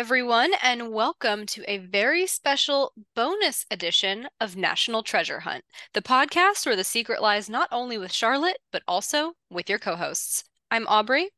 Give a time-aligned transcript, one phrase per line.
[0.00, 5.62] everyone, and welcome to a very special bonus edition of National Treasure Hunt,
[5.92, 9.96] the podcast where the secret lies not only with Charlotte, but also with your co
[9.96, 10.44] hosts.
[10.70, 11.28] I'm Aubrey.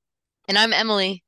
[0.47, 1.25] And I'm Emily.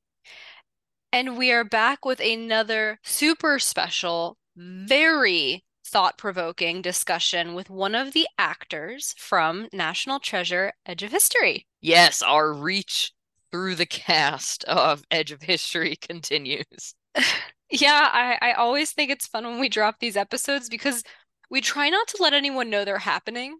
[1.12, 8.12] And we are back with another super special, very thought provoking discussion with one of
[8.12, 11.66] the actors from National Treasure Edge of History.
[11.80, 13.12] Yes, our reach
[13.50, 16.94] through the cast of Edge of History continues.
[17.70, 21.02] yeah, I, I always think it's fun when we drop these episodes because
[21.50, 23.58] we try not to let anyone know they're happening.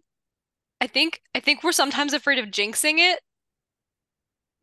[0.81, 3.21] I think I think we're sometimes afraid of jinxing it.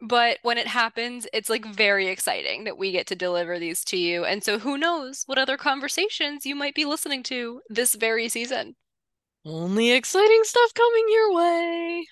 [0.03, 3.97] But when it happens, it's like very exciting that we get to deliver these to
[3.97, 4.25] you.
[4.25, 8.75] And so who knows what other conversations you might be listening to this very season.
[9.45, 12.07] Only exciting stuff coming your way.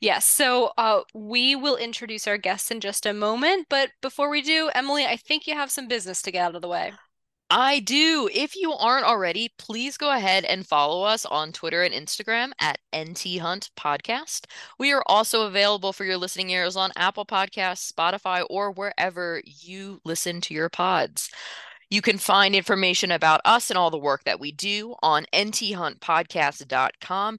[0.00, 3.66] Yes, so uh, we will introduce our guests in just a moment.
[3.68, 6.62] But before we do, Emily, I think you have some business to get out of
[6.62, 6.92] the way.
[7.52, 8.30] I do.
[8.32, 12.78] If you aren't already, please go ahead and follow us on Twitter and Instagram at
[12.96, 14.46] NT Hunt Podcast.
[14.78, 20.00] We are also available for your listening ears on Apple Podcasts, Spotify, or wherever you
[20.04, 21.28] listen to your pods.
[21.90, 27.38] You can find information about us and all the work that we do on nthuntpodcast.com.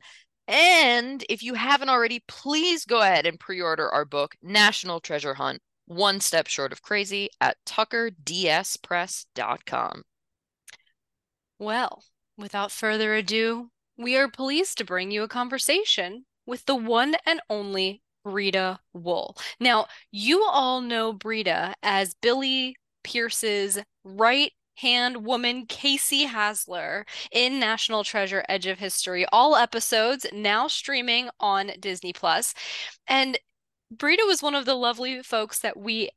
[0.51, 5.35] And if you haven't already, please go ahead and pre order our book, National Treasure
[5.35, 10.03] Hunt One Step Short of Crazy, at tuckerdspress.com.
[11.57, 12.03] Well,
[12.37, 17.39] without further ado, we are pleased to bring you a conversation with the one and
[17.49, 19.37] only Breeda Wool.
[19.57, 28.03] Now, you all know Breeda as Billy Pierce's right hand woman Casey Hasler in National
[28.03, 29.25] Treasure Edge of History.
[29.31, 32.53] All episodes now streaming on Disney Plus.
[33.07, 33.37] And
[33.95, 36.09] Breeda was one of the lovely folks that we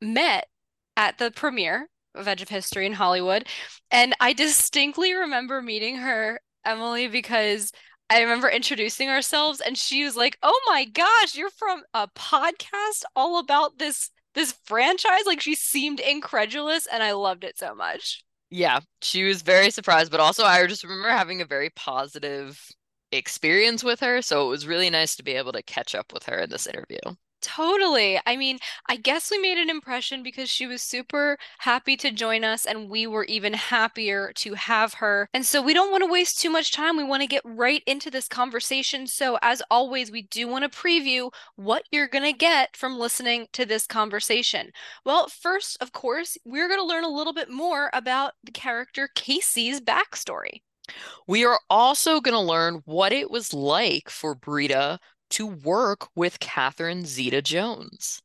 [0.00, 0.48] met
[0.96, 3.46] at the premiere of Edge of History in Hollywood.
[3.90, 7.72] And I distinctly remember meeting her, Emily, because
[8.10, 13.04] I remember introducing ourselves and she was like, "Oh my gosh, you're from a podcast
[13.14, 18.22] all about this this franchise like she seemed incredulous and i loved it so much.
[18.50, 22.58] Yeah she was very surprised but also i just remember having a very positive
[23.10, 26.24] experience with her so it was really nice to be able to catch up with
[26.24, 26.98] her in this interview
[27.40, 28.18] Totally.
[28.26, 32.42] I mean, I guess we made an impression because she was super happy to join
[32.42, 35.28] us, and we were even happier to have her.
[35.32, 36.96] And so we don't want to waste too much time.
[36.96, 39.06] We want to get right into this conversation.
[39.06, 43.46] So, as always, we do want to preview what you're going to get from listening
[43.52, 44.72] to this conversation.
[45.04, 49.08] Well, first, of course, we're going to learn a little bit more about the character
[49.14, 50.62] Casey's backstory.
[51.26, 54.98] We are also going to learn what it was like for Breeda
[55.30, 58.22] to work with Catherine Zeta Jones.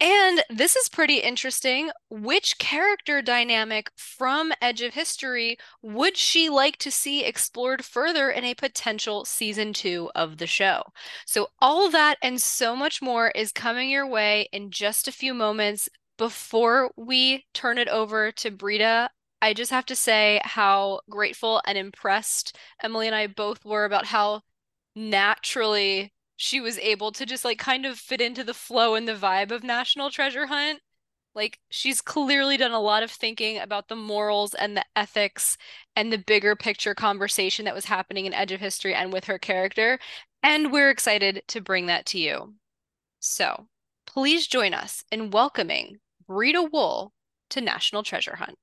[0.00, 1.90] And this is pretty interesting.
[2.08, 8.44] Which character dynamic from Edge of History would she like to see explored further in
[8.44, 10.84] a potential season two of the show?
[11.26, 15.34] So, all that and so much more is coming your way in just a few
[15.34, 15.88] moments.
[16.16, 19.08] Before we turn it over to Breeda,
[19.42, 24.06] I just have to say how grateful and impressed Emily and I both were about
[24.06, 24.42] how
[24.94, 26.12] naturally
[26.42, 29.50] she was able to just like kind of fit into the flow and the vibe
[29.50, 30.80] of National Treasure Hunt.
[31.34, 35.58] Like she's clearly done a lot of thinking about the morals and the ethics
[35.94, 39.38] and the bigger picture conversation that was happening in Edge of History and with her
[39.38, 39.98] character.
[40.42, 42.54] And we're excited to bring that to you.
[43.18, 43.66] So
[44.06, 47.12] please join us in welcoming Rita Wool
[47.50, 48.56] to National Treasure Hunt.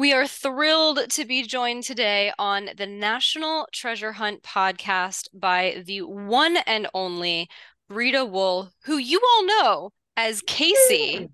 [0.00, 6.00] We are thrilled to be joined today on the National Treasure Hunt podcast by the
[6.00, 7.50] one and only
[7.92, 11.28] Breeda Wool, who you all know as Casey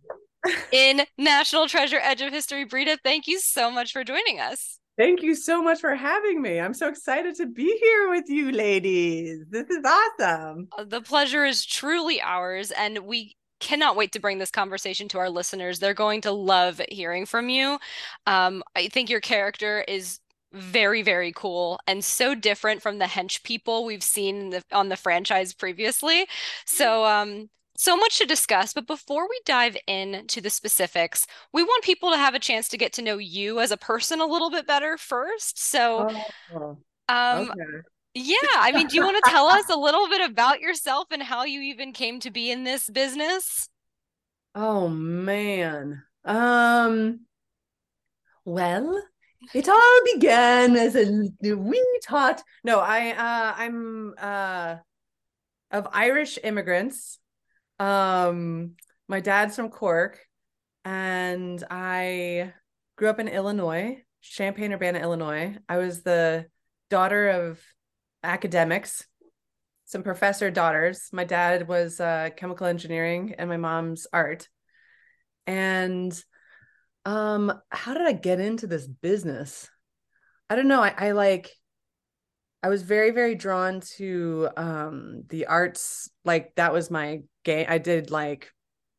[0.73, 2.67] in National Treasure Edge of History.
[2.67, 4.81] Breeda, thank you so much for joining us.
[4.99, 6.59] Thank you so much for having me.
[6.59, 9.45] I'm so excited to be here with you ladies.
[9.49, 10.67] This is awesome.
[10.77, 12.73] Uh, the pleasure is truly ours.
[12.73, 13.37] And we
[13.67, 15.79] cannot wait to bring this conversation to our listeners.
[15.79, 17.79] They're going to love hearing from you.
[18.27, 20.21] Um, I think your character is
[20.53, 24.97] very very cool and so different from the hench people we've seen the, on the
[24.97, 26.27] franchise previously.
[26.65, 31.85] So um so much to discuss, but before we dive into the specifics, we want
[31.85, 34.51] people to have a chance to get to know you as a person a little
[34.51, 35.59] bit better first.
[35.59, 36.09] So
[36.55, 36.79] oh,
[37.09, 37.83] um okay.
[38.19, 41.23] Yeah, I mean, do you want to tell us a little bit about yourself and
[41.23, 43.69] how you even came to be in this business?
[44.55, 46.03] Oh man.
[46.25, 47.27] Um
[48.47, 49.03] well,
[49.53, 52.43] it all began as a wee tot.
[52.65, 54.77] No, I uh I'm uh
[55.71, 57.19] of Irish immigrants.
[57.79, 58.77] Um,
[59.09, 60.21] my dad's from Cork,
[60.87, 62.55] and I
[62.97, 65.57] grew up in Illinois, Champaign Urbana, Illinois.
[65.69, 66.47] I was the
[66.89, 67.61] daughter of
[68.23, 69.05] academics,
[69.85, 71.09] some professor daughters.
[71.13, 74.49] My dad was uh, chemical engineering, and my mom's art.
[75.47, 76.13] And
[77.05, 79.71] um, how did I get into this business?
[80.51, 80.83] I don't know.
[80.83, 81.53] I, I like
[82.63, 86.11] I was very, very drawn to um the arts.
[86.25, 87.67] Like that was my game.
[87.69, 88.53] I did like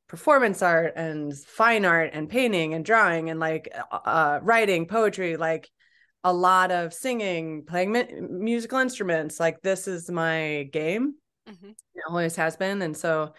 [0.08, 5.36] performance art and fine art and painting and drawing and like uh, uh writing, poetry,
[5.36, 5.70] like
[6.24, 7.96] a lot of singing, playing
[8.42, 9.40] musical instruments.
[9.40, 11.16] Like this is my game.
[11.50, 11.70] Mm-hmm.
[11.70, 12.82] It always has been.
[12.82, 13.34] And so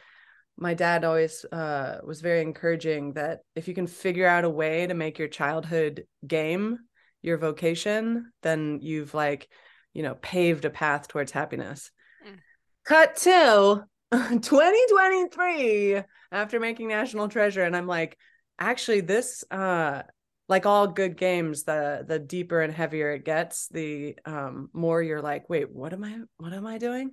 [0.57, 4.87] my dad always uh, was very encouraging that if you can figure out a way
[4.87, 6.79] to make your childhood game
[7.23, 9.49] your vocation, then you've like,
[9.93, 11.91] you know, paved a path towards happiness.
[12.27, 12.39] Mm.
[12.85, 16.03] Cut to 2023
[16.33, 17.65] after making National Treasure.
[17.65, 18.17] And I'm like,
[18.59, 20.03] actually, this uh
[20.49, 25.23] like all good games, the the deeper and heavier it gets, the um more you're
[25.23, 27.13] like, wait, what am I what am I doing?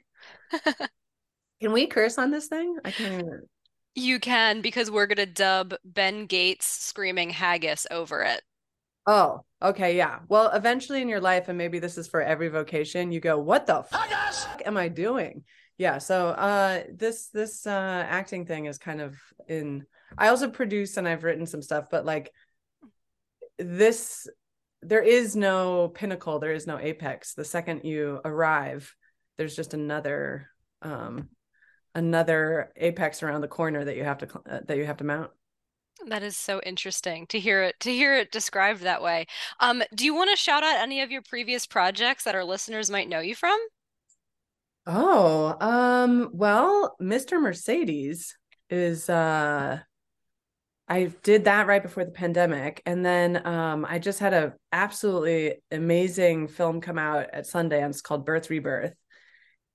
[1.61, 2.77] Can we curse on this thing?
[2.83, 3.41] I can't even.
[3.97, 8.41] You can because we're gonna dub Ben Gates screaming haggis over it.
[9.07, 10.19] Oh, okay, yeah.
[10.27, 13.67] Well, eventually in your life, and maybe this is for every vocation, you go, "What
[13.67, 15.43] the fuck am I doing?"
[15.77, 15.99] Yeah.
[15.99, 19.15] So, uh, this this uh acting thing is kind of
[19.47, 19.85] in.
[20.17, 22.31] I also produce and I've written some stuff, but like
[23.57, 24.27] this,
[24.81, 27.33] there is no pinnacle, there is no apex.
[27.33, 28.93] The second you arrive,
[29.37, 30.49] there's just another
[30.81, 31.29] um
[31.95, 35.31] another apex around the corner that you have to uh, that you have to mount.
[36.07, 39.25] That is so interesting to hear it to hear it described that way.
[39.59, 42.91] Um, do you want to shout out any of your previous projects that our listeners
[42.91, 43.57] might know you from?
[44.85, 47.41] Oh, um, well, Mr.
[47.41, 48.35] Mercedes
[48.69, 49.79] is uh
[50.87, 55.55] I did that right before the pandemic and then um I just had a absolutely
[55.71, 58.93] amazing film come out at Sundance called Birth Rebirth.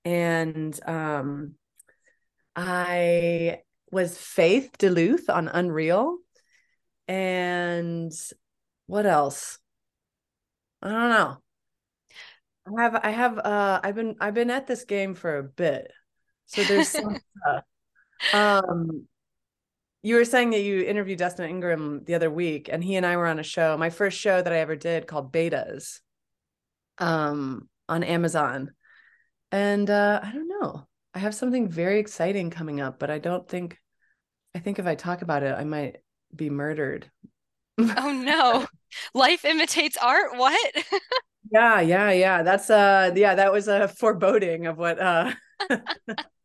[0.05, 1.55] And um
[2.55, 3.61] I
[3.91, 6.19] was Faith Duluth on Unreal.
[7.09, 8.13] And
[8.87, 9.59] what else?
[10.83, 11.39] I don't know.
[12.67, 15.91] I have I have uh I've been I've been at this game for a bit.
[16.47, 17.19] So there's some
[18.33, 19.09] Um
[20.03, 23.17] you were saying that you interviewed Dustin Ingram the other week and he and I
[23.17, 26.01] were on a show, my first show that I ever did called Betas
[26.99, 28.73] um on Amazon.
[29.53, 30.87] And uh I don't know.
[31.13, 33.79] I have something very exciting coming up, but I don't think
[34.55, 35.97] I think if I talk about it, I might
[36.35, 37.11] be murdered.
[37.79, 38.67] oh no.
[39.15, 40.37] Life imitates art.
[40.37, 40.75] What?
[41.53, 42.43] yeah, yeah, yeah.
[42.43, 45.33] That's uh yeah, that was a foreboding of what uh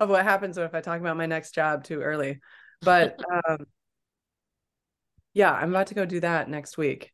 [0.00, 2.40] of what happens if I talk about my next job too early.
[2.82, 3.66] But um
[5.32, 7.12] yeah, I'm about to go do that next week.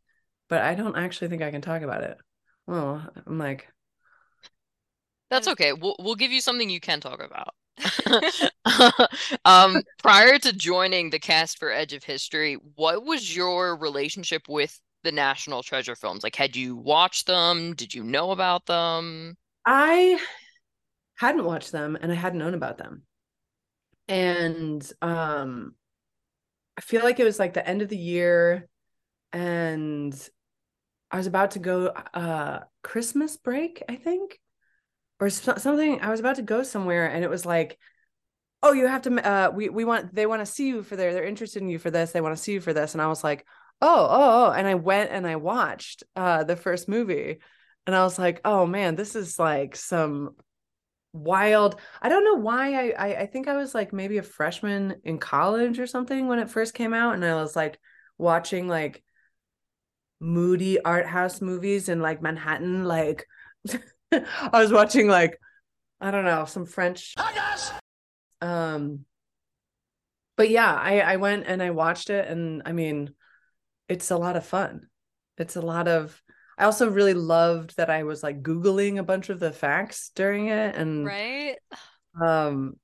[0.49, 2.19] But I don't actually think I can talk about it.
[2.67, 3.69] Well, I'm like
[5.31, 5.73] that's okay.
[5.73, 7.55] We'll we'll give you something you can talk about.
[9.45, 14.81] um, prior to joining the cast for Edge of History, what was your relationship with
[15.03, 16.23] the National Treasure films?
[16.23, 17.75] Like, had you watched them?
[17.75, 19.37] Did you know about them?
[19.65, 20.21] I
[21.17, 23.03] hadn't watched them and I hadn't known about them.
[24.09, 25.75] And um
[26.79, 28.69] I feel like it was like the end of the year
[29.33, 30.15] and
[31.11, 34.39] I was about to go uh Christmas break, I think
[35.19, 36.01] or something.
[36.01, 37.79] I was about to go somewhere and it was like
[38.63, 41.15] oh you have to uh we we want they want to see you for their
[41.15, 42.13] they're interested in you for this.
[42.13, 42.93] They want to see you for this.
[42.93, 43.47] And i was like
[43.81, 44.53] oh oh oh.
[44.53, 47.39] And i went and i watched uh the first movie.
[47.87, 50.37] And i was like oh man this is like some
[51.17, 54.97] wild i don't know why I, I i think i was like maybe a freshman
[55.05, 57.79] in college or something when it first came out and i was like
[58.19, 59.03] watching like
[60.21, 63.27] moody art house movies in like manhattan like
[64.13, 65.39] I was watching like
[66.01, 67.15] I don't know some French.
[68.41, 69.05] Um,
[70.37, 73.15] but yeah, I I went and I watched it, and I mean,
[73.89, 74.89] it's a lot of fun.
[75.39, 76.23] It's a lot of.
[76.59, 80.49] I also really loved that I was like googling a bunch of the facts during
[80.49, 81.57] it, and right.
[82.21, 82.77] Um,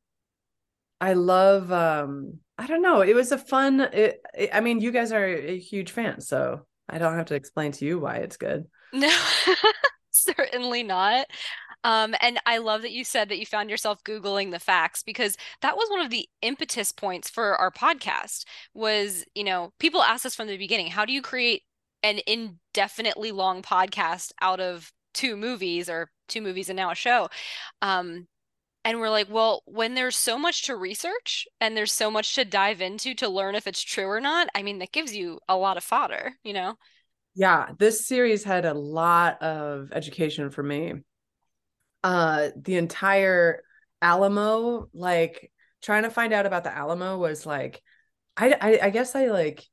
[1.00, 1.72] I love.
[1.72, 3.00] Um, I don't know.
[3.00, 3.80] It was a fun.
[3.80, 7.34] It, it, I mean, you guys are a huge fan, so I don't have to
[7.34, 8.66] explain to you why it's good.
[8.92, 9.12] No.
[10.12, 11.26] certainly not.
[11.84, 15.36] Um, and I love that you said that you found yourself Googling the facts because
[15.62, 20.24] that was one of the impetus points for our podcast was, you know, people asked
[20.24, 21.62] us from the beginning, how do you create
[22.02, 27.28] an indefinitely long podcast out of two movies or two movies and now a show?
[27.82, 28.26] Um,
[28.84, 32.44] and we're like, well, when there's so much to research and there's so much to
[32.44, 35.56] dive into to learn if it's true or not, I mean, that gives you a
[35.56, 36.76] lot of fodder, you know?
[37.34, 40.94] Yeah, this series had a lot of education for me.
[42.02, 43.62] Uh the entire
[44.00, 47.80] Alamo, like trying to find out about the Alamo was like
[48.36, 49.64] I I, I guess I like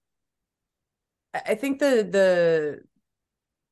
[1.33, 2.79] I think the the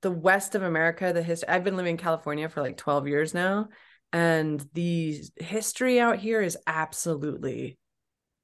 [0.02, 3.34] the west of America, the history I've been living in California for like 12 years
[3.34, 3.70] now
[4.14, 7.78] and the history out here is absolutely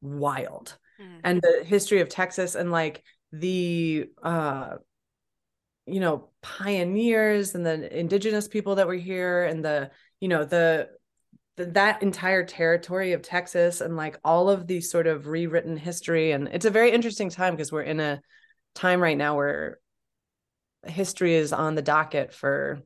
[0.02, 1.20] wild mm.
[1.24, 4.76] and the history of texas and like the uh
[5.86, 9.90] you know pioneers and the indigenous people that were here and the
[10.20, 10.90] you know the,
[11.56, 16.32] the that entire territory of texas and like all of these sort of rewritten history
[16.32, 18.22] and it's a very interesting time because we're in a
[18.76, 19.80] time right now where
[20.86, 22.82] history is on the docket for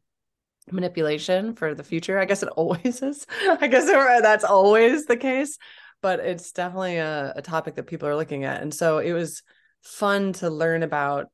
[0.71, 2.19] manipulation for the future.
[2.19, 3.25] I guess it always is.
[3.59, 5.57] I guess that's always the case,
[6.01, 8.61] but it's definitely a, a topic that people are looking at.
[8.61, 9.43] And so it was
[9.81, 11.27] fun to learn about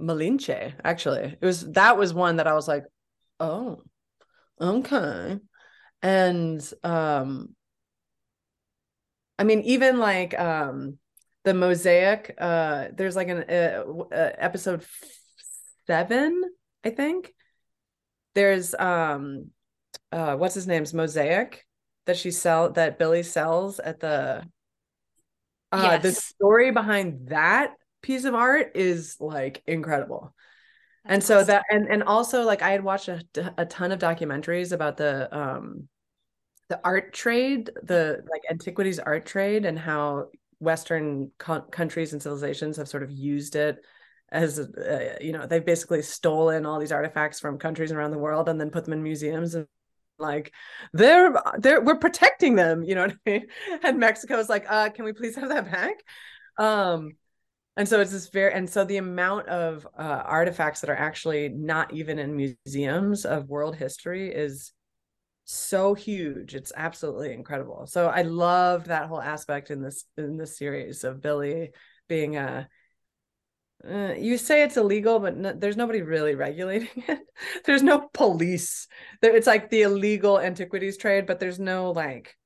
[0.00, 1.36] Malinche, actually.
[1.40, 2.84] It was that was one that I was like,
[3.40, 3.82] oh,
[4.60, 5.38] okay.
[6.02, 7.54] And um
[9.38, 10.98] I mean, even like um
[11.44, 14.84] the mosaic, uh there's like an uh, uh, episode
[15.86, 16.42] seven
[16.84, 17.34] I think.
[18.34, 19.50] There's um
[20.12, 21.66] uh what's his name's Mosaic
[22.06, 24.44] that she sell that Billy sells at the
[25.72, 26.02] uh yes.
[26.02, 30.34] the story behind that piece of art is like incredible.
[31.04, 33.22] That's and so that and and also like I had watched a,
[33.56, 35.88] a ton of documentaries about the um
[36.68, 40.28] the art trade, the like antiquities art trade and how
[40.60, 43.78] western co- countries and civilizations have sort of used it
[44.30, 48.48] as uh, you know they've basically stolen all these artifacts from countries around the world
[48.48, 49.66] and then put them in museums and
[50.18, 50.52] like
[50.92, 53.46] they're they're we're protecting them you know what i mean?
[53.84, 55.96] And mexico's like uh can we please have that back?
[56.58, 57.12] Um
[57.76, 61.48] and so it's this very and so the amount of uh, artifacts that are actually
[61.48, 62.36] not even in
[62.66, 64.72] museums of world history is
[65.50, 70.58] so huge it's absolutely incredible so i loved that whole aspect in this in this
[70.58, 71.70] series of billy
[72.06, 72.68] being a
[73.88, 77.20] uh, you say it's illegal, but no, there's nobody really regulating it.
[77.64, 78.88] there's no police.
[79.22, 82.36] It's like the illegal antiquities trade, but there's no like,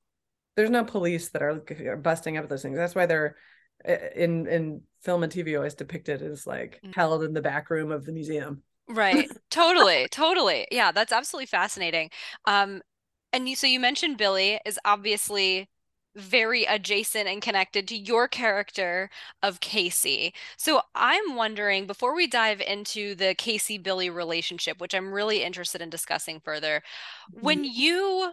[0.55, 2.77] there's no police that are, are busting up those things.
[2.77, 3.35] That's why they're
[4.15, 6.95] in in film and TV always depicted as like mm.
[6.95, 8.61] held in the back room of the museum.
[8.87, 9.29] Right.
[9.49, 10.07] totally.
[10.09, 10.67] Totally.
[10.71, 12.11] Yeah, that's absolutely fascinating.
[12.45, 12.81] Um,
[13.33, 15.67] and you so you mentioned Billy is obviously
[16.15, 19.09] very adjacent and connected to your character
[19.41, 20.33] of Casey.
[20.57, 25.81] So I'm wondering, before we dive into the Casey Billy relationship, which I'm really interested
[25.81, 26.83] in discussing further,
[27.31, 27.71] when mm-hmm.
[27.73, 28.31] you,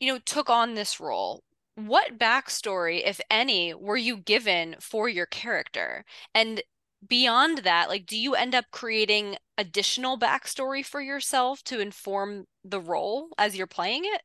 [0.00, 1.44] you know, took on this role,
[1.76, 6.04] what backstory, if any, were you given for your character?
[6.34, 6.62] And
[7.08, 12.80] beyond that, like, do you end up creating additional backstory for yourself to inform the
[12.80, 14.22] role as you're playing it?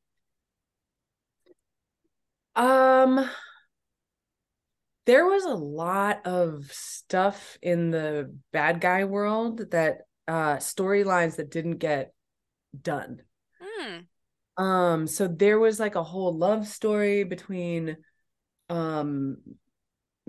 [2.55, 3.29] Um
[5.05, 11.49] there was a lot of stuff in the bad guy world that uh storylines that
[11.49, 12.13] didn't get
[12.79, 13.21] done.
[13.61, 14.63] Mm.
[14.63, 17.97] Um so there was like a whole love story between
[18.69, 19.37] um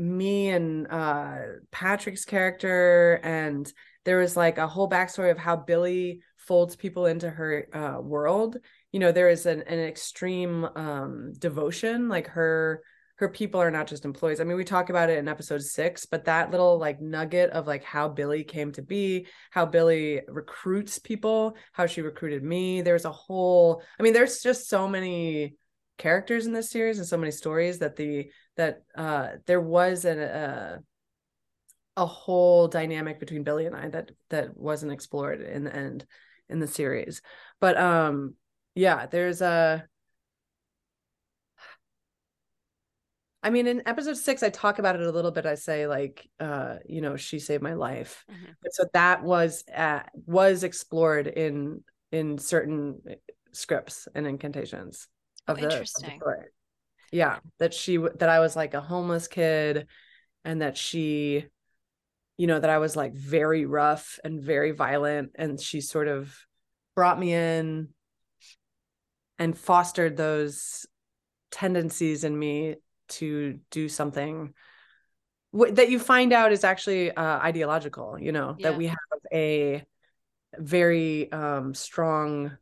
[0.01, 1.37] me and uh
[1.71, 3.71] Patrick's character and
[4.05, 8.57] there was like a whole backstory of how Billy folds people into her uh world.
[8.93, 12.83] You know there is an, an extreme um devotion like her
[13.17, 14.41] her people are not just employees.
[14.41, 17.67] I mean we talk about it in episode six but that little like nugget of
[17.67, 23.05] like how billy came to be how billy recruits people how she recruited me there's
[23.05, 25.55] a whole i mean there's just so many
[25.99, 30.19] characters in this series and so many stories that the that uh there was an
[30.19, 30.79] uh
[31.97, 36.07] a whole dynamic between billy and i that that wasn't explored in the end
[36.49, 37.23] in the series
[37.61, 38.35] but um
[38.75, 39.85] yeah there's a
[43.43, 45.47] I mean, in episode six, I talk about it a little bit.
[45.47, 48.25] I say like, uh, you know, she saved my life.
[48.31, 48.53] Mm-hmm.
[48.71, 53.01] so that was at, was explored in in certain
[53.53, 55.09] scripts and incantations
[55.47, 56.47] of, oh, the, of the story.
[57.11, 59.87] Yeah, that she that I was like a homeless kid,
[60.45, 61.47] and that she,
[62.37, 66.35] you know, that I was like very rough and very violent, and she sort of
[66.95, 67.89] brought me in
[69.39, 70.87] and fostered those
[71.51, 72.77] tendencies in me
[73.09, 74.55] to do something
[75.53, 78.69] w- that you find out is actually uh, ideological you know yeah.
[78.69, 78.99] that we have
[79.33, 79.83] a
[80.57, 82.57] very um, strong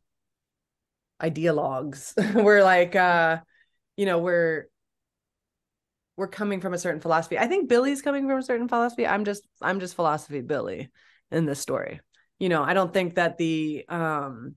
[1.21, 2.13] ideologues.
[2.43, 3.39] we're like uh
[3.99, 4.69] you know, we're
[6.15, 7.37] we're coming from a certain philosophy.
[7.37, 9.05] I think Billy's coming from a certain philosophy.
[9.05, 10.89] I'm just I'm just philosophy Billy
[11.31, 11.99] in this story.
[12.39, 14.55] You know, I don't think that the um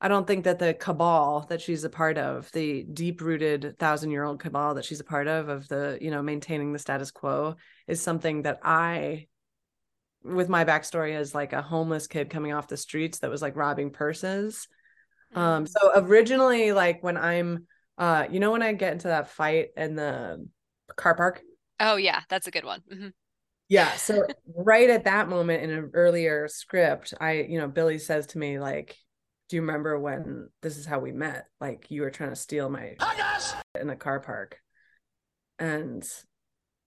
[0.00, 4.10] I don't think that the cabal that she's a part of, the deep rooted thousand
[4.10, 7.12] year old cabal that she's a part of, of the, you know, maintaining the status
[7.12, 7.54] quo
[7.86, 9.28] is something that I,
[10.24, 13.54] with my backstory as like a homeless kid coming off the streets that was like
[13.54, 14.66] robbing purses.
[15.36, 15.68] Um, mm.
[15.68, 17.68] so originally, like when I'm,
[18.00, 20.48] uh, you know, when I get into that fight in the
[20.96, 21.42] car park.
[21.78, 22.82] Oh, yeah, that's a good one.
[22.92, 23.08] Mm-hmm.
[23.68, 23.94] Yeah.
[23.96, 24.26] So
[24.56, 28.58] right at that moment in an earlier script, I, you know, Billy says to me,
[28.58, 28.96] like,
[29.50, 31.44] do you remember when this is how we met?
[31.60, 32.96] Like you were trying to steal my
[33.78, 34.58] in a car park,
[35.58, 36.08] and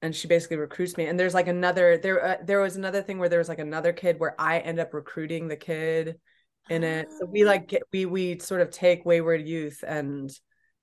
[0.02, 1.06] and she basically recruits me.
[1.06, 3.92] And there's like another there uh, there was another thing where there was like another
[3.92, 6.16] kid where I end up recruiting the kid
[6.70, 7.10] in it.
[7.20, 10.32] So we like get we we sort of take wayward youth and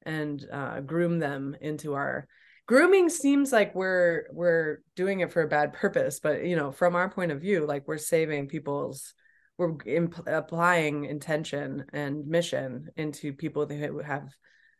[0.02, 2.26] and uh, groom them into our
[2.66, 6.94] grooming seems like we're we're doing it for a bad purpose but you know from
[6.94, 9.14] our point of view like we're saving people's
[9.60, 14.34] we're imp- applying intention and mission into people who have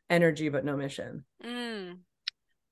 [0.09, 1.25] energy but no mission.
[1.45, 1.99] Mm,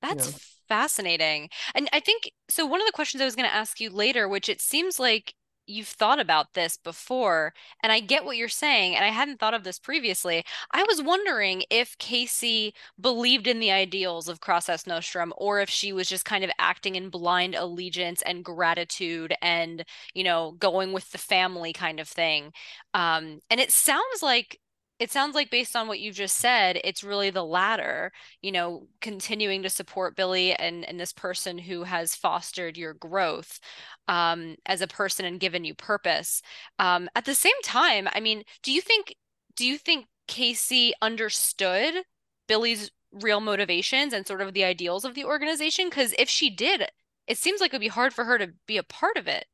[0.01, 0.37] that's you know?
[0.67, 1.49] fascinating.
[1.75, 2.65] And I think so.
[2.65, 5.35] One of the questions I was going to ask you later, which it seems like
[5.69, 9.53] you've thought about this before and I get what you're saying and I hadn't thought
[9.53, 10.43] of this previously.
[10.71, 15.93] I was wondering if Casey believed in the ideals of Crassus Nostrum or if she
[15.93, 19.83] was just kind of acting in blind allegiance and gratitude and,
[20.13, 22.51] you know, going with the family kind of thing.
[22.93, 24.59] Um, and it sounds like
[24.99, 28.87] it sounds like based on what you've just said it's really the latter you know
[29.01, 33.59] continuing to support billy and and this person who has fostered your growth
[34.07, 36.41] um, as a person and given you purpose.
[36.79, 39.15] Um, at the same time i mean do you think
[39.55, 42.03] do you think casey understood
[42.47, 45.89] billy's real motivations and sort of the ideals of the organization?
[45.89, 46.87] Because if she did
[47.27, 49.45] it seems like it would be hard for her to be a part of it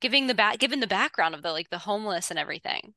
[0.00, 2.94] giving the back given the background of the like the homeless and everything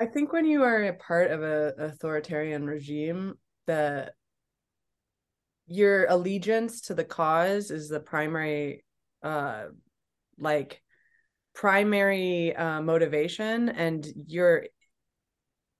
[0.00, 3.34] I think when you are a part of a authoritarian regime,
[3.66, 4.12] that
[5.66, 8.84] your allegiance to the cause is the primary,
[9.22, 9.64] uh,
[10.38, 10.82] like
[11.54, 14.66] primary uh, motivation, and your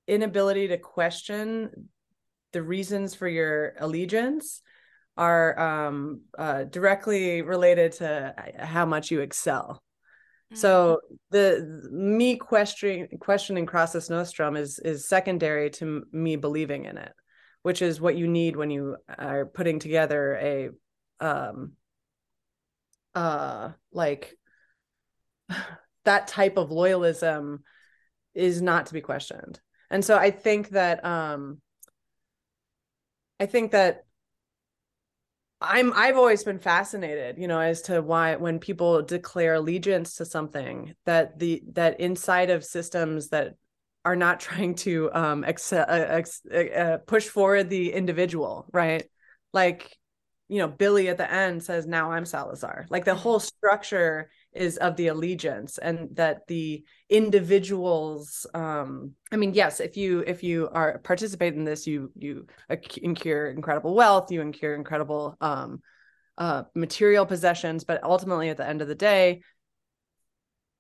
[0.09, 1.91] inability to question
[2.53, 4.63] the reasons for your allegiance
[5.17, 9.83] are um, uh, directly related to how much you excel
[10.55, 11.15] so mm-hmm.
[11.31, 17.13] the me questioning questioning Crassus Nostrum is is secondary to me believing in it,
[17.63, 20.71] which is what you need when you are putting together a
[21.21, 21.73] um
[23.15, 24.37] uh like
[26.05, 27.59] that type of loyalism
[28.35, 29.61] is not to be questioned.
[29.91, 31.61] And so I think that um
[33.41, 34.06] I think that
[35.69, 40.25] I'm I've always been fascinated, you know, as to why when people declare allegiance to
[40.25, 43.55] something that the that inside of systems that
[44.05, 49.05] are not trying to um ex- uh, ex- uh, uh, push forward the individual, right?
[49.53, 49.97] Like,
[50.49, 53.21] you know, Billy at the end says, "Now I'm Salazar." Like the mm-hmm.
[53.21, 59.97] whole structure is of the allegiance and that the individuals um i mean yes if
[59.97, 62.47] you if you are participate in this you you
[63.03, 65.81] incur incredible wealth you incur incredible um
[66.39, 69.41] uh material possessions but ultimately at the end of the day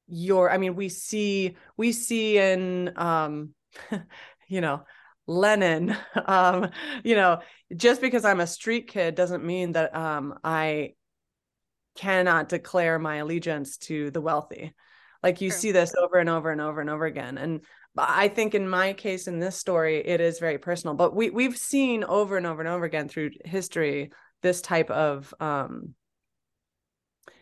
[0.08, 3.50] your i mean we see we see in um
[4.48, 4.82] you know
[5.26, 6.70] lenin um
[7.02, 7.40] you know
[7.76, 10.92] just because i'm a street kid doesn't mean that um i
[11.96, 14.74] cannot declare my allegiance to the wealthy.
[15.22, 15.58] Like you True.
[15.58, 17.38] see this over and over and over and over again.
[17.38, 17.62] And
[17.96, 20.94] I think in my case in this story, it is very personal.
[20.94, 24.10] But we we've seen over and over and over again through history
[24.42, 25.94] this type of um,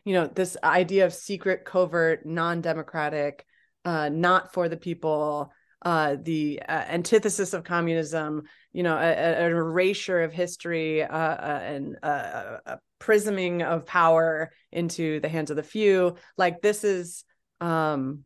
[0.05, 3.47] you know, this idea of secret, covert, non-democratic,
[3.85, 10.23] uh, not for the people, uh, the uh, antithesis of communism, you know, an erasure
[10.23, 15.63] of history uh, uh and uh, a prisming of power into the hands of the
[15.63, 16.17] few.
[16.39, 17.25] Like this is,
[17.61, 18.25] um,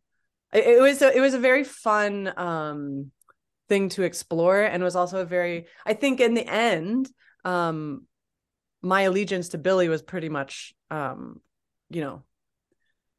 [0.52, 3.10] it, it was a, it was a very fun um,
[3.68, 7.10] thing to explore, and was also a very, I think, in the end,
[7.44, 8.06] um,
[8.80, 11.40] my allegiance to Billy was pretty much, um,
[11.90, 12.22] you know,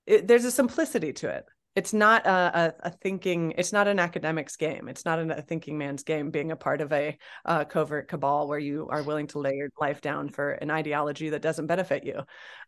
[0.06, 1.46] it, there's a simplicity to it
[1.80, 2.40] it's not a,
[2.84, 6.52] a, a, thinking it's not an academics game it's not a thinking man's game being
[6.52, 10.02] a part of a, a, covert cabal where you are willing to lay your life
[10.02, 12.18] down for an ideology that doesn't benefit you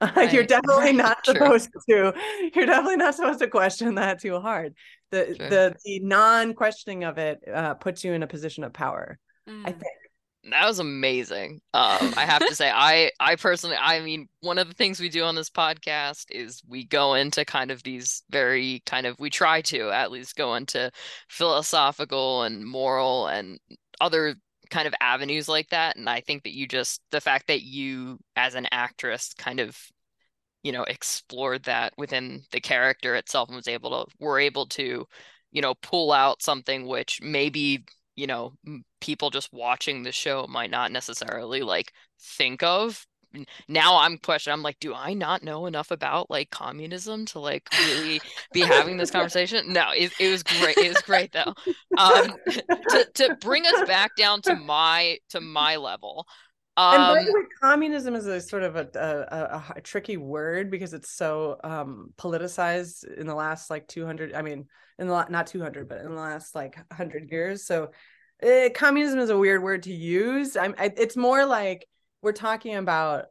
[0.16, 0.32] right.
[0.34, 2.14] you're definitely not supposed to
[2.56, 4.74] you're definitely not supposed to question that too hard
[5.12, 5.50] the Sure.
[5.50, 9.64] the the non-questioning of it uh puts you in a position of power i Mm.
[9.66, 10.01] think
[10.50, 11.62] That was amazing.
[11.74, 15.10] Um, I have to say, I I personally, I mean, one of the things we
[15.10, 19.30] do on this podcast is we go into kind of these very kind of we
[19.30, 20.92] try to at least go into
[21.30, 23.60] philosophical and moral and
[24.00, 24.36] other
[24.72, 25.98] kind of avenues like that.
[25.98, 29.78] And I think that you just the fact that you as an actress kind of
[30.64, 35.06] you know explored that within the character itself and was able to were able to
[35.52, 37.84] you know pull out something which maybe
[38.16, 38.54] you know
[39.00, 43.06] people just watching the show might not necessarily like think of.
[43.70, 47.70] Now I'm questioning I'm like do I not know enough about like communism to like
[47.88, 48.22] really
[48.52, 49.72] be having this conversation?
[49.72, 51.54] No it, it was great it was great though.
[51.98, 52.34] Um
[52.90, 56.28] to to bring us back down to my to my level
[56.78, 60.18] and by um the way communism is a sort of a, a, a, a tricky
[60.18, 64.66] word because it's so um politicized in the last like 200 i mean
[65.02, 67.66] in the not 200 but in the last like 100 years.
[67.66, 67.92] So
[68.42, 70.56] eh, communism is a weird word to use.
[70.56, 71.88] I'm I, it's more like
[72.22, 73.26] we're talking about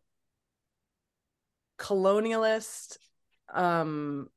[1.79, 2.99] colonialist
[3.55, 4.29] um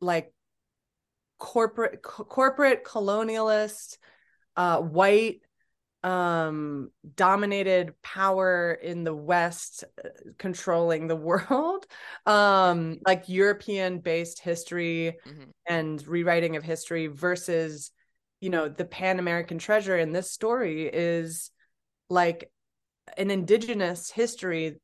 [0.00, 0.34] like
[1.38, 3.96] corporate co- corporate colonialist
[4.56, 5.40] uh white
[6.04, 11.86] um dominated power in the west uh, controlling the world.
[12.26, 17.90] Um like european based history mhm, and rewriting of history versus
[18.40, 19.96] you know the pan american treasure.
[19.98, 21.50] In this story is
[22.10, 22.50] like
[23.16, 24.80] an indigenous history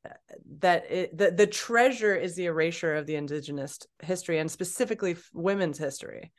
[0.61, 5.79] that it, the, the treasure is the erasure of the indigenous history and specifically women's
[5.79, 6.33] history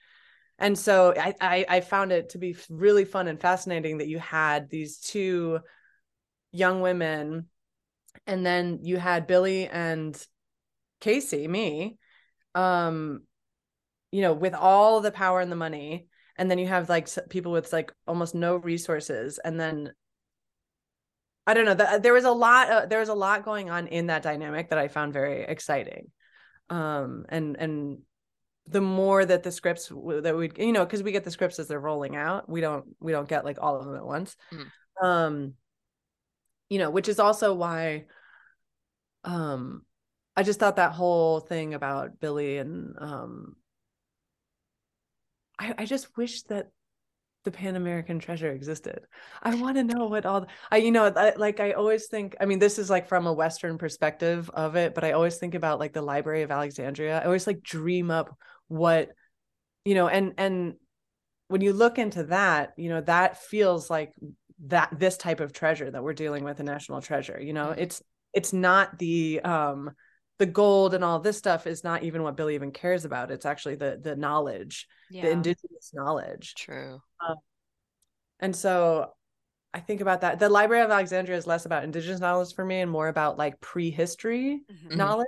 [0.59, 4.19] and so I, I i found it to be really fun and fascinating that you
[4.19, 5.59] had these two
[6.51, 7.47] young women
[8.27, 10.21] and then you had billy and
[11.01, 11.97] casey me
[12.55, 13.21] um
[14.11, 16.07] you know with all the power and the money.
[16.37, 19.39] And then you have like people with like almost no resources.
[19.43, 19.93] And then
[21.47, 23.87] i don't know that there was a lot uh, there was a lot going on
[23.87, 26.11] in that dynamic that i found very exciting.
[26.69, 27.99] Um and and
[28.69, 31.67] the more that the scripts that we you know because we get the scripts as
[31.67, 34.71] they're rolling out we don't we don't get like all of them at once Mhm.
[35.01, 35.53] um
[36.69, 38.05] you know which is also why
[39.23, 39.83] um
[40.35, 43.55] i just thought that whole thing about billy and um
[45.57, 46.69] i i just wish that
[47.51, 49.01] the pan american treasure existed.
[49.41, 52.35] I want to know what all the, i you know I, like i always think
[52.39, 55.55] i mean this is like from a western perspective of it but i always think
[55.55, 57.19] about like the library of alexandria.
[57.19, 59.09] I always like dream up what
[59.83, 60.75] you know and and
[61.47, 64.13] when you look into that you know that feels like
[64.67, 67.67] that this type of treasure that we're dealing with a national treasure you know?
[67.67, 67.77] Mhm.
[67.79, 69.91] it's it's not the um
[70.37, 73.29] the gold and all this stuff is not even what billy even cares about.
[73.29, 76.55] It's actually the the knowledge the indigenous knowledge.
[76.55, 77.01] True
[78.39, 79.11] and so
[79.73, 82.79] i think about that the library of alexandria is less about indigenous knowledge for me
[82.81, 84.89] and more about like prehistory Mhm.
[84.91, 84.97] Mhm.
[84.97, 85.27] knowledge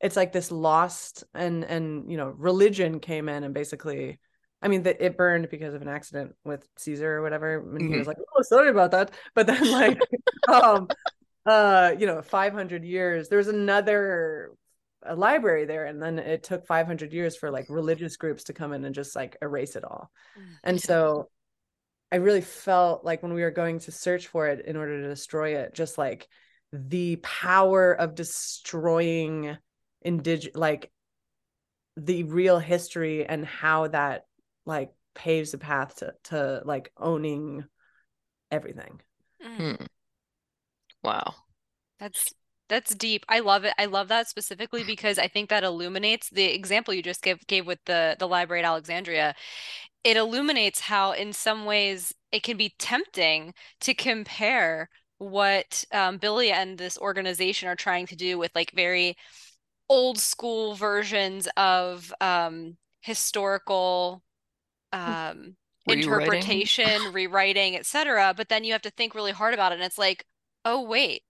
[0.00, 4.18] it's like this lost and and you know religion came in and basically
[4.60, 7.94] i mean that it burned because of an accident with caesar or whatever and he
[7.94, 7.98] Mhm.
[7.98, 9.98] was like oh sorry about that but then like
[10.48, 10.88] um
[11.46, 14.52] uh you know 500 years there was another
[15.04, 18.72] a library there and then it took 500 years for like religious groups to come
[18.72, 20.56] in and just like erase it all Mm.
[20.64, 21.28] and so
[22.12, 25.08] I really felt like when we were going to search for it in order to
[25.08, 26.28] destroy it, just like
[26.70, 29.56] the power of destroying
[30.04, 30.90] indig like
[31.96, 34.26] the real history and how that
[34.66, 37.64] like paves a path to to like owning
[38.50, 39.00] everything.
[39.42, 39.76] Mm.
[39.76, 39.84] Hmm.
[41.02, 41.34] Wow.
[41.98, 42.34] That's
[42.72, 43.26] that's deep.
[43.28, 43.74] I love it.
[43.78, 47.66] I love that specifically because I think that illuminates the example you just gave gave
[47.66, 49.34] with the the library at Alexandria.
[50.04, 56.50] It illuminates how in some ways it can be tempting to compare what um, Billy
[56.50, 59.16] and this organization are trying to do with like very
[59.88, 64.22] old school versions of um, historical
[64.92, 65.56] um,
[65.86, 66.04] Rewriting.
[66.04, 68.34] interpretation, rewriting, etc.
[68.36, 70.24] But then you have to think really hard about it, and it's like,
[70.64, 71.22] oh wait,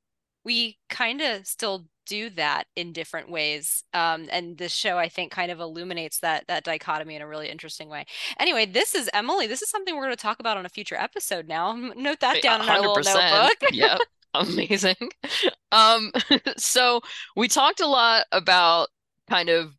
[0.45, 3.85] we kind of still do that in different ways.
[3.95, 7.49] Um, and this show, I think, kind of illuminates that that dichotomy in a really
[7.49, 8.05] interesting way.
[8.39, 9.47] Anyway, this is Emily.
[9.47, 11.49] This is something we're going to talk about on a future episode.
[11.49, 13.57] Now, note that down in our little notebook.
[13.73, 14.01] Yep.
[14.35, 14.97] Amazing.
[15.75, 16.13] Um,
[16.59, 17.01] so
[17.35, 18.89] we talked a lot about
[19.31, 19.73] kind of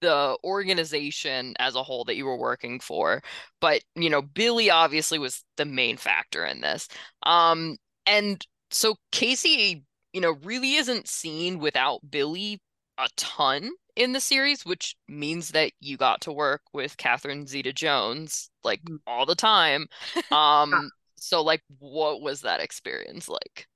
[0.00, 3.22] the organization as a whole that you were working for,
[3.60, 6.86] but you know, Billy obviously was the main factor in this.
[7.24, 9.84] Um, and so Casey,
[10.16, 12.58] you know, really isn't seen without Billy
[12.96, 17.70] a ton in the series, which means that you got to work with Catherine Zeta
[17.70, 19.00] Jones like Mm.
[19.06, 19.88] all the time.
[20.32, 23.66] Um, so like what was that experience like?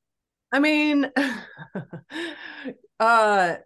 [0.51, 1.11] I mean,
[3.01, 3.57] uh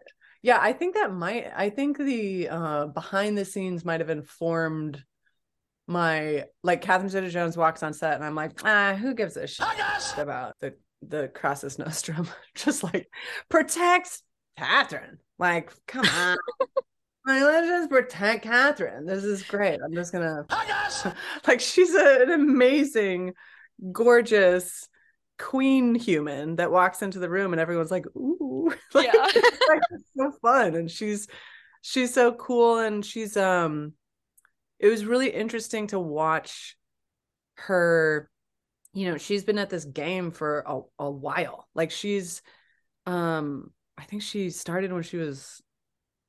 [0.42, 5.04] yeah, I think that might I think the uh behind the scenes might have informed
[5.86, 9.46] my like Catherine Zeta Jones walks on set and I'm like, ah, who gives a
[9.46, 9.64] shit
[10.18, 10.74] about the
[11.08, 12.28] the Crassus Nostrum?
[12.54, 13.08] Just like
[13.48, 14.22] protects
[14.58, 15.18] Catherine.
[15.38, 16.36] Like, come on.
[17.26, 19.04] like, let's just protect Catherine.
[19.06, 19.80] This is great.
[19.84, 20.46] I'm just gonna
[21.46, 23.32] like she's a, an amazing,
[23.90, 24.88] gorgeous
[25.38, 29.26] queen human that walks into the room and everyone's like, ooh, like, Yeah.
[29.26, 30.74] it's, like, it's so fun.
[30.76, 31.26] And she's
[31.82, 33.92] she's so cool and she's um
[34.78, 36.76] it was really interesting to watch
[37.56, 38.30] her
[38.94, 41.68] you know she's been at this game for a, a while.
[41.74, 42.42] Like she's
[43.06, 45.60] um i think she started when she was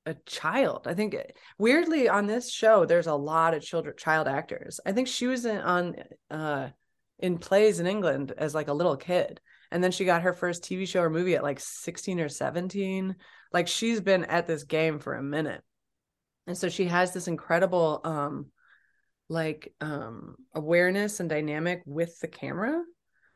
[0.05, 0.87] a child.
[0.87, 1.15] I think
[1.57, 4.79] weirdly on this show there's a lot of children child actors.
[4.85, 5.95] I think she was in, on
[6.29, 6.69] uh
[7.19, 9.39] in plays in england as like a little kid.
[9.71, 13.15] And then she got her first tv show or movie at like 16 or 17
[13.53, 15.61] like she's been at this game for a minute.
[16.47, 18.47] And so she has this incredible um
[19.29, 22.83] like um awareness and dynamic with the camera.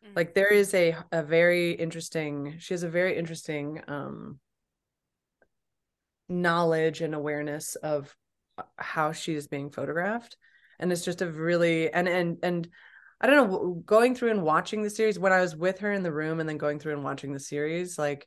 [0.06, 0.16] Mm.
[0.16, 4.40] like there is a a very interesting she has a very interesting um
[6.30, 8.16] knowledge and awareness of
[8.58, 10.38] uh, how she is being photographed.
[10.80, 12.70] And it's just a really and and and
[13.20, 16.04] i don't know going through and watching the series when i was with her in
[16.04, 18.26] the room and then going through and watching the series like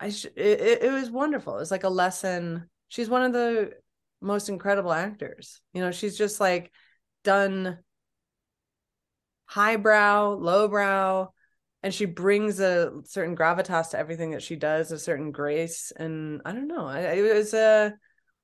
[0.00, 1.58] i sh- it, it, it was wonderful.
[1.58, 2.68] It's like a lesson.
[2.88, 3.72] She's one of the
[4.22, 6.70] most incredible actors you know she's just like
[7.24, 7.78] done
[9.46, 11.28] highbrow lowbrow
[11.82, 16.40] and she brings a certain gravitas to everything that she does a certain grace and
[16.44, 17.92] i don't know it was a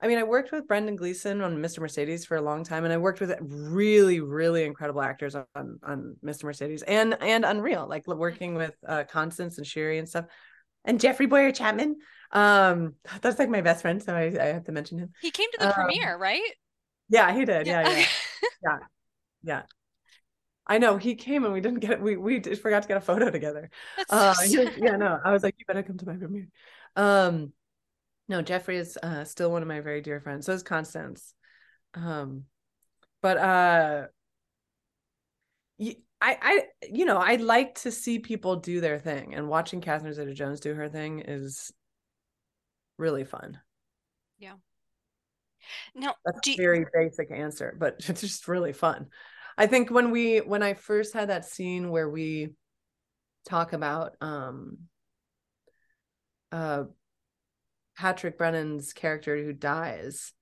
[0.00, 1.80] I mean, I worked with Brendan Gleeson on Mr.
[1.80, 5.46] Mercedes for a long time, and I worked with really, really incredible actors on
[5.82, 6.44] on Mr.
[6.44, 10.26] Mercedes and and Unreal, like working with uh, Constance and Shiri and stuff,
[10.84, 11.96] and Jeffrey Bowyer Chapman.
[12.30, 15.10] Um, that's like my best friend, so I, I have to mention him.
[15.20, 16.42] He came to the Um, premiere, right?
[17.08, 17.66] Yeah, he did.
[17.66, 18.04] Yeah, yeah,
[18.62, 18.78] yeah,
[19.42, 19.62] yeah.
[20.66, 23.00] I know he came and we didn't get we we just forgot to get a
[23.00, 23.70] photo together.
[23.96, 26.48] That's Uh, so was- yeah, no, I was like, you better come to my premiere.
[26.94, 27.52] Um,
[28.28, 30.44] no, Jeffrey is uh, still one of my very dear friends.
[30.44, 31.32] So is Constance.
[31.94, 32.44] Um,
[33.22, 34.06] but uh,
[35.78, 39.80] y- I, I, you know, I like to see people do their thing, and watching
[39.80, 41.72] Catherine Zeta-Jones do her thing is
[42.98, 43.58] really fun.
[44.38, 44.54] Yeah.
[45.94, 49.06] Now, That's a very basic answer, but it's just really fun.
[49.56, 52.50] I think when we when I first had that scene where we
[53.46, 54.78] talk about um
[56.52, 56.84] uh
[57.96, 60.32] Patrick Brennan's character who dies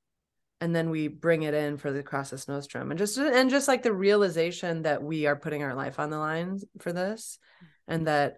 [0.61, 3.69] and then we bring it in for the cross Crassus Nostrum and just and just
[3.69, 7.38] like the realization that we are putting our life on the line for this
[7.88, 8.37] and that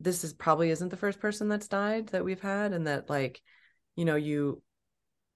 [0.00, 3.42] this is probably isn't the first person that's died that we've had and that like
[3.96, 4.62] you know you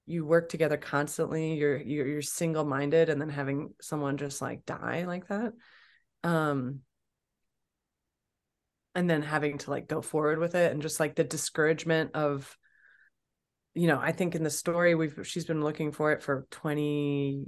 [0.07, 5.05] you work together constantly you're you're, you're single-minded and then having someone just like die
[5.07, 5.53] like that
[6.25, 6.81] um
[8.95, 12.57] and then having to like go forward with it and just like the discouragement of
[13.75, 17.45] you know i think in the story we've she's been looking for it for 20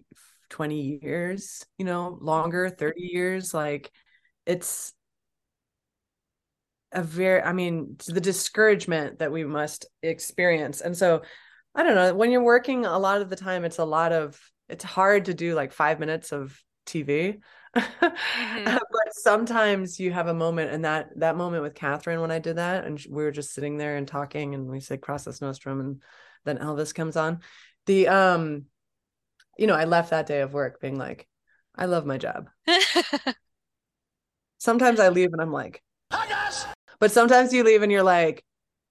[0.50, 3.90] 20 years you know longer 30 years like
[4.46, 4.92] it's
[6.92, 10.80] a very i mean the discouragement that we must experience.
[10.80, 11.22] And so
[11.74, 14.40] i don't know when you're working a lot of the time it's a lot of
[14.68, 17.40] it's hard to do like five minutes of tv
[18.00, 18.12] but
[19.12, 22.84] sometimes you have a moment and that that moment with catherine when i did that
[22.84, 26.02] and we were just sitting there and talking and we said crassus nostrum and
[26.44, 27.40] then elvis comes on.
[27.86, 28.64] The um
[29.58, 31.28] you know i left that day of work being like
[31.76, 32.48] i love my job.
[34.58, 35.82] Sometimes i leave and i'm like
[37.00, 38.44] but sometimes you leave and you're like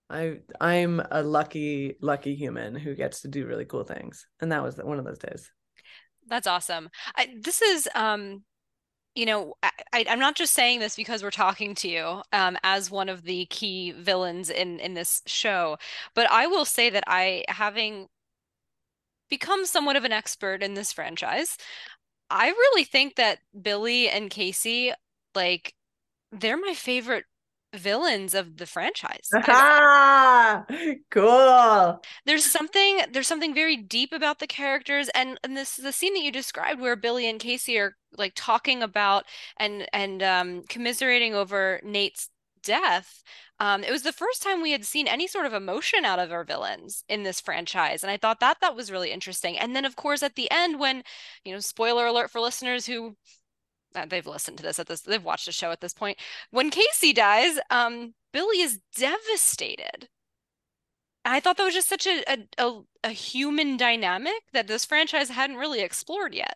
[0.10, 4.64] i i'm a lucky lucky human who gets to do really cool things and that
[4.64, 5.52] was one of those days
[6.28, 6.90] That's awesome.
[7.16, 8.44] I, this is, um,
[9.16, 12.92] you know, I, I'm not just saying this because we're talking to you um, as
[12.92, 15.78] one of the key villains in in this show,
[16.14, 18.08] but I will say that I, having
[19.30, 21.58] become somewhat of an expert in this franchise,
[22.30, 24.94] I really think that Billy and Casey,
[25.36, 25.74] like,
[26.32, 27.26] they're my favorite
[27.76, 29.30] villains of the franchise.
[29.34, 30.66] Ah,
[31.12, 36.14] cool there's something there's something very deep about the characters and and this the scene
[36.14, 39.26] that you described where Billy and Casey are like talking about
[39.58, 42.30] and and um commiserating over Nate's
[42.62, 43.24] death,
[43.60, 46.32] um, it was the first time we had seen any sort of emotion out of
[46.32, 49.58] our villains in this franchise, and I thought that that was really interesting.
[49.58, 51.04] And then, of course, at the end, when
[51.44, 53.16] you know, spoiler alert for listeners who
[54.08, 56.18] they've listened to this at this, they've watched the show at this point.
[56.52, 60.10] When Casey dies, um, Billy is devastated.
[61.26, 65.30] I thought that was just such a, a, a, a human dynamic that this franchise
[65.30, 66.56] hadn't really explored yet.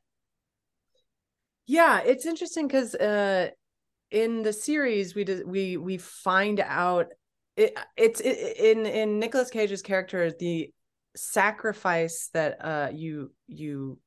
[1.65, 3.50] Yeah, it's interesting because uh,
[4.12, 7.08] in the series we did we we find out
[7.58, 10.72] it, it's it, in in Nicolas Cage's character the
[11.15, 14.00] sacrifice that uh you you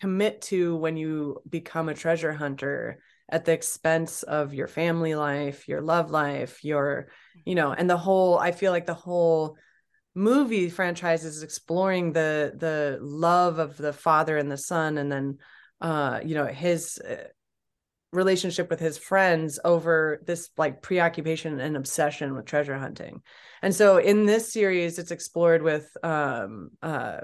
[0.00, 5.68] commit to when you become a treasure hunter at the expense of your family life,
[5.68, 7.08] your love life, your,
[7.44, 9.56] you know, and the whole, I feel like the whole
[10.14, 15.38] movie franchise is exploring the the love of the father and the son and then
[15.80, 17.28] uh you know his uh,
[18.12, 23.22] relationship with his friends over this like preoccupation and obsession with treasure hunting.
[23.62, 27.20] And so in this series it's explored with um uh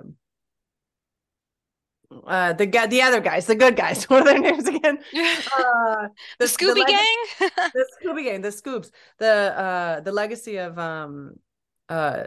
[2.27, 4.99] uh the guy the other guys the good guys what are their names again?
[5.59, 7.51] Uh the, the scooby the gang?
[7.75, 11.35] the scooby gang the scoops the uh the legacy of um
[11.89, 12.25] uh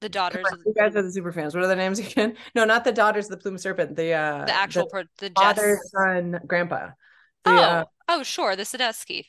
[0.00, 2.36] the daughters on, you guys are the super fans what are their names again?
[2.54, 5.32] No not the daughters of the plume serpent the uh the actual the, pro- the
[5.34, 6.90] father son grandpa.
[7.44, 9.26] The, oh uh, oh sure the Sadusky.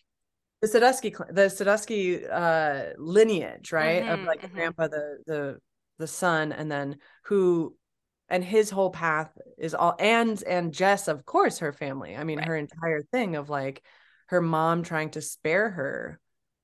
[0.61, 4.03] the Sadusky the Sadusky uh lineage right?
[4.03, 4.55] Mm-hmm, of like mm-hmm.
[4.55, 5.57] grandpa the the
[5.99, 7.75] the son and then who
[8.29, 12.39] and his whole path is all and and Jess of course her family I mean
[12.39, 12.47] right.
[12.47, 13.83] her entire thing of like
[14.27, 16.19] her mom trying to spare her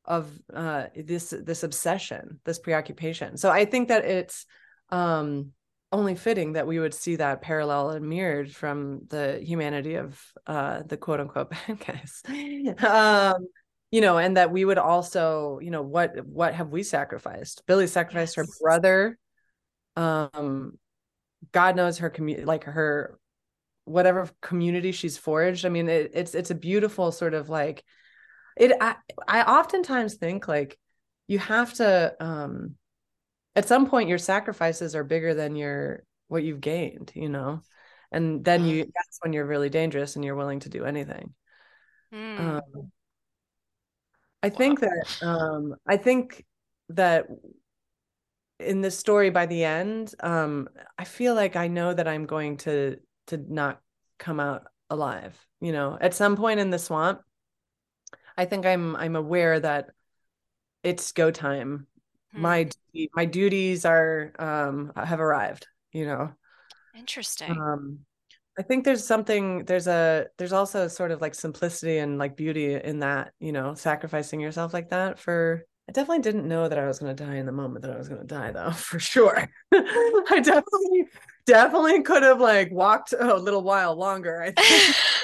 [0.06, 4.46] of uh this this obsession this preoccupation so I think that it's
[4.90, 5.52] um
[5.92, 10.82] only fitting that we would see that parallel and mirrored from the humanity of uh
[10.86, 12.24] the quote unquote bad guys
[12.84, 13.48] um
[13.92, 17.88] you know and that we would also you know what what have we sacrificed billy
[17.88, 18.46] sacrificed yes.
[18.46, 19.18] her brother
[19.96, 20.78] um
[21.52, 23.20] God knows her community, like her
[23.86, 25.66] whatever community she's forged.
[25.66, 27.84] I mean, it, it's it's a beautiful sort of like
[28.58, 28.72] it.
[28.80, 28.96] I
[29.28, 30.78] I oftentimes think like
[31.28, 32.76] you have to um
[33.56, 37.62] at some point your sacrifices are bigger than your what you've gained, you know,
[38.12, 38.92] and then you mm.
[38.96, 41.34] that's when you're really dangerous and you're willing to do anything.
[42.14, 42.40] Mm.
[42.40, 42.92] Um,
[44.42, 46.46] I think that um I think
[46.90, 47.28] that
[48.60, 50.68] in this story by the end um
[50.98, 53.82] i feel like i know that i'm going to to not
[54.18, 55.98] come out alive you know?
[56.00, 57.22] At some point in the swamp
[58.38, 59.92] i think i'm i'm aware that
[60.84, 61.88] it's go time.
[62.34, 62.42] Hmm.
[62.42, 62.70] my
[63.14, 66.32] my duties are um have arrived you know?
[66.96, 67.52] Interesting.
[67.52, 68.00] Um
[68.58, 72.74] i think there's something there's a there's also sort of like simplicity and like beauty
[72.74, 73.74] in that you know?
[73.74, 77.38] Sacrificing yourself like that for I definitely didn't know that I was going to die
[77.38, 79.50] in the moment that I was going to die, though, for sure.
[79.74, 81.08] I definitely,
[81.48, 84.40] definitely could have like walked a little while longer.
[84.40, 84.96] I think.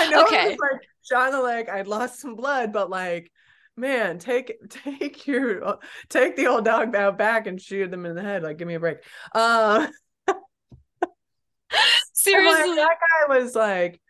[0.00, 0.42] I know okay.
[0.42, 1.68] it was like shot the leg.
[1.68, 3.30] I'd lost some blood, but like,
[3.76, 5.78] man, take take your
[6.08, 8.42] take the old dog out back and shoot them in the head.
[8.42, 8.98] Like, give me a break.
[9.32, 9.86] Uh,
[12.12, 12.96] Seriously, like, that
[13.28, 14.00] guy was like,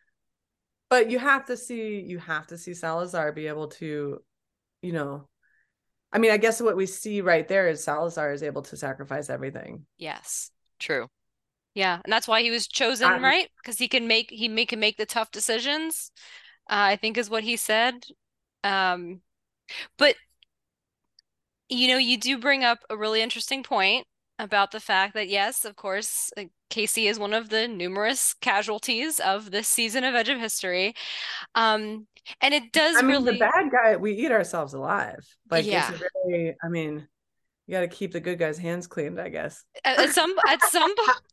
[0.89, 4.23] but you have to see, you have to see Salazar be able to,
[4.81, 5.29] you know,
[6.13, 9.31] I mean, I guess what we see right there is Salazar is able to sacrifice
[9.31, 9.87] everything.
[9.97, 10.51] Yes.
[10.79, 11.09] True.
[11.75, 13.49] Yeah, and that's why he was chosen, um, right?
[13.63, 16.11] Because he can make he make can make the tough decisions.
[16.69, 18.05] Uh, I think is what he said.
[18.65, 19.21] Um,
[19.97, 20.17] but
[21.69, 24.07] you know, you do bring up a really interesting point
[24.41, 29.21] about the fact that yes, of course, uh, Casey is one of the numerous casualties
[29.21, 30.95] of this season of Edge of History.
[31.55, 32.09] Um,
[32.41, 35.27] and it does I mean, really the bad guy, we eat ourselves alive.
[35.51, 35.91] Like yeah.
[35.93, 37.07] it's really, I mean,
[37.67, 39.65] you got to keep the good guys' hands cleaned, I guess.
[39.85, 40.93] At, at some at some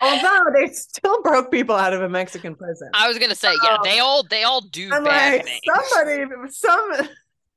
[0.00, 2.90] Although they still broke people out of a Mexican prison.
[2.94, 5.60] I was gonna say, yeah, um, they all they all do I'm bad like, things.
[5.88, 7.08] Somebody, some,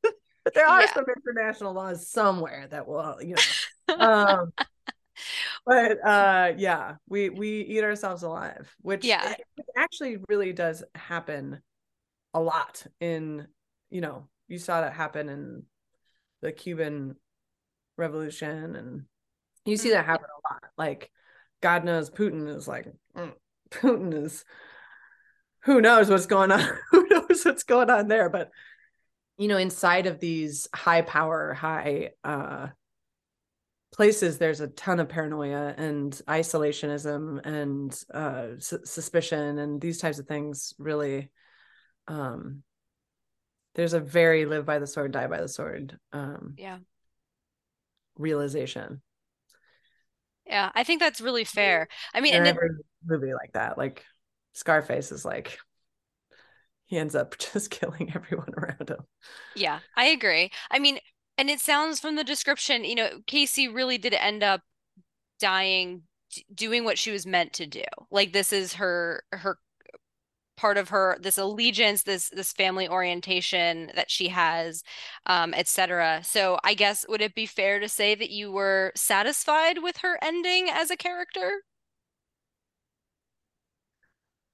[0.54, 0.94] there are yeah.
[0.94, 3.42] some international laws somewhere that will, you know.
[4.00, 4.54] Um,
[5.66, 9.36] but uh, yeah, we we eat ourselves alive, which yeah,
[9.78, 11.62] actually really does happen
[12.34, 13.48] a lot in
[13.90, 15.64] you know you saw that happen in
[16.42, 17.16] the Cuban
[17.98, 19.04] Revolution and
[19.66, 20.10] you see that mm-hmm.
[20.10, 21.12] happen a lot like
[21.62, 23.32] God knows Putin is like mm,
[23.72, 24.44] Putin is
[25.64, 26.60] who knows what's going on
[26.92, 28.50] who knows what's going on there but
[29.38, 32.68] you know inside of these high power high uh
[33.94, 40.18] places there's a ton of paranoia and isolationism and uh, su- suspicion and these types
[40.18, 41.30] of things really
[42.08, 42.64] um
[43.76, 46.80] there's a very live by the sword, die by the sword um Yeah.
[48.18, 49.02] realization.
[50.46, 51.88] Yeah, I think that's really fair.
[52.14, 52.70] I mean, and every
[53.06, 53.78] movie like that.
[53.78, 54.04] Like
[54.54, 55.58] Scarface is like
[56.86, 59.06] he ends up just killing everyone around him.
[59.56, 60.52] yeah, I agree.
[60.72, 61.00] I mean,
[61.38, 64.62] and it sounds from the description, you know, Casey really did end up
[65.40, 66.04] dying
[66.54, 67.84] doing what she was meant to do.
[68.12, 69.60] Like this is her her
[70.58, 74.84] part of her this allegiance this this family orientation that she has
[75.26, 79.80] um etc so i guess would it be fair to say that you were satisfied
[79.82, 81.62] with her ending as a character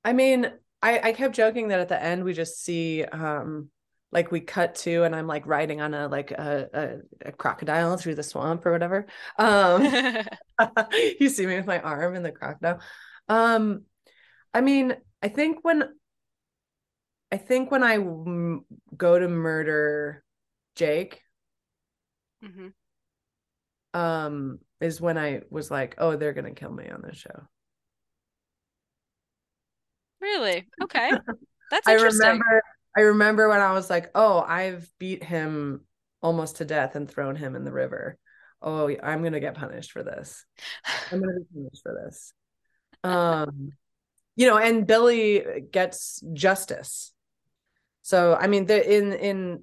[0.03, 3.69] I mean, I I kept joking that at the end we just see um
[4.11, 7.97] like we cut to and I'm like riding on a like a a, a crocodile
[7.97, 9.07] through the swamp or whatever.
[9.37, 9.83] Um
[11.19, 12.79] you see me with my arm in the crocodile.
[13.27, 13.85] Um
[14.53, 15.83] I mean, I think when
[17.31, 18.65] I think when I m-
[18.95, 20.23] go to murder
[20.75, 21.21] Jake
[22.41, 22.73] Mhm.
[23.93, 27.47] um is when I was like, oh, they're gonna kill me on this show.
[30.21, 31.11] really okay
[31.69, 32.61] that's I remember
[32.97, 35.81] I remember when I was like, oh, I've beat him
[36.21, 38.17] almost to death and thrown him in the river.
[38.61, 40.45] Oh, I'm gonna get punished for this.
[41.11, 42.33] I'm gonna be punished for this.
[43.03, 43.71] Um,
[44.35, 47.11] you know, and Billy gets justice.
[48.01, 49.59] So I mean, the in in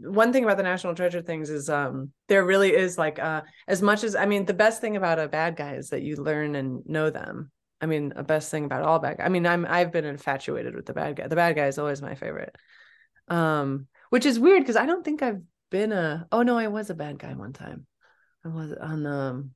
[0.00, 3.82] one thing about the National Treasure things is um there really is like uh as
[3.82, 6.54] much as I mean the best thing about a bad guy is that you learn
[6.54, 7.50] and know them.
[7.78, 9.20] I mean, the best thing about all bad.
[9.20, 11.26] I mean, I'm I've been infatuated with the bad guy.
[11.26, 12.54] The bad guy is always my favorite.
[13.28, 16.90] Um, which is weird because I don't think I've been a oh no, I was
[16.90, 17.86] a bad guy one time.
[18.44, 19.50] I was on um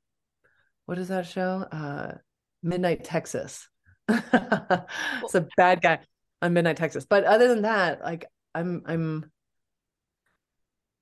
[0.87, 1.67] what is that show?
[1.71, 2.19] Uh
[2.63, 3.69] Midnight Texas.
[4.09, 6.01] it's a bad guy
[6.43, 7.07] on Midnight Texas.
[7.07, 9.31] But other than that, like I'm I'm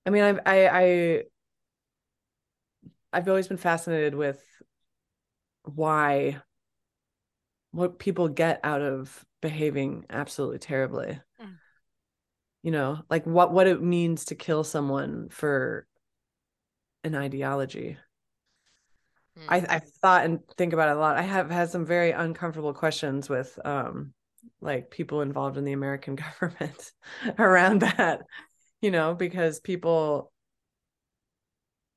[0.06, 1.22] I mean I've I I
[3.12, 4.42] I've always been fascinated with
[5.64, 6.40] why
[7.72, 11.20] what people get out of behaving absolutely terribly.
[11.40, 11.56] Mm.
[12.62, 15.86] You know, like what what it means to kill someone for
[17.04, 17.96] an ideology.
[19.48, 21.16] I I thought and think about it a lot.
[21.16, 24.12] I have had some very uncomfortable questions with um
[24.60, 26.92] like people involved in the American government
[27.38, 28.22] around that,
[28.80, 30.32] you know, because people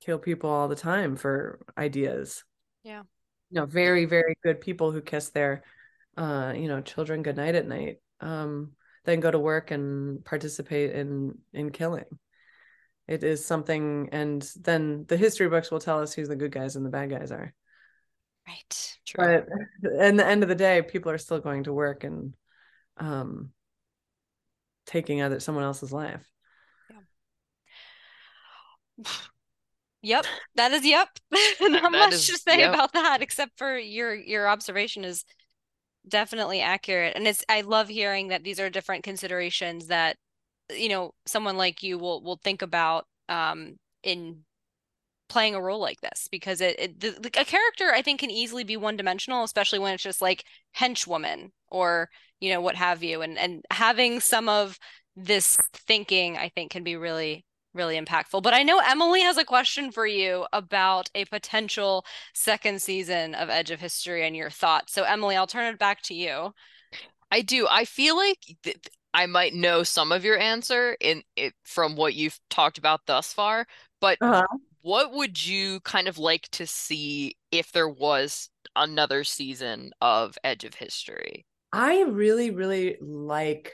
[0.01, 2.43] kill people all the time for ideas.
[2.83, 3.03] Yeah.
[3.49, 5.63] You know, very, very good people who kiss their
[6.17, 8.71] uh, you know, children goodnight at night, um,
[9.03, 12.05] then go to work and participate in in killing.
[13.07, 16.75] It is something and then the history books will tell us who the good guys
[16.75, 17.53] and the bad guys are.
[18.47, 19.43] right True.
[19.83, 22.33] But in the end of the day, people are still going to work and
[22.97, 23.51] um
[24.85, 26.25] taking other someone else's life.
[30.01, 30.25] Yep,
[30.55, 31.09] that is yep.
[31.61, 32.73] Not That much is- to say yep.
[32.73, 35.25] about that, except for your your observation is
[36.07, 37.15] definitely accurate.
[37.15, 40.17] And it's I love hearing that these are different considerations that
[40.71, 44.43] you know someone like you will will think about um in
[45.29, 48.31] playing a role like this because it, it the, the- a character I think can
[48.31, 50.43] easily be one dimensional, especially when it's just like
[50.77, 52.09] henchwoman or
[52.39, 54.77] you know what have you, and and having some of
[55.15, 58.41] this thinking I think can be really really impactful.
[58.41, 63.49] But I know Emily has a question for you about a potential second season of
[63.49, 64.93] Edge of History and your thoughts.
[64.93, 66.53] So Emily, I'll turn it back to you.
[67.31, 67.67] I do.
[67.69, 68.77] I feel like th
[69.15, 73.31] I might know some of your answer in it from what you've talked about thus
[73.31, 73.65] far,
[74.01, 74.45] but Uh-huh.
[74.81, 80.65] what would you kind of like to see if there was another season of Edge
[80.65, 81.45] of History?
[81.71, 83.73] I really, really like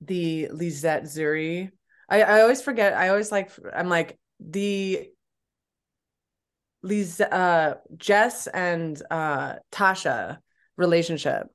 [0.00, 1.70] the Lisette Zuri.
[2.08, 2.94] I, I always forget.
[2.94, 3.50] I always like.
[3.74, 5.10] I'm like the
[6.82, 10.38] Lise, uh, Jess and uh, Tasha
[10.76, 11.48] relationship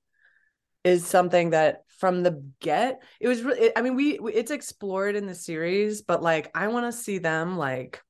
[0.84, 3.72] is something that from the get it was really.
[3.78, 7.20] I mean, we, we it's explored in the series, but like I want to see
[7.20, 8.02] them like.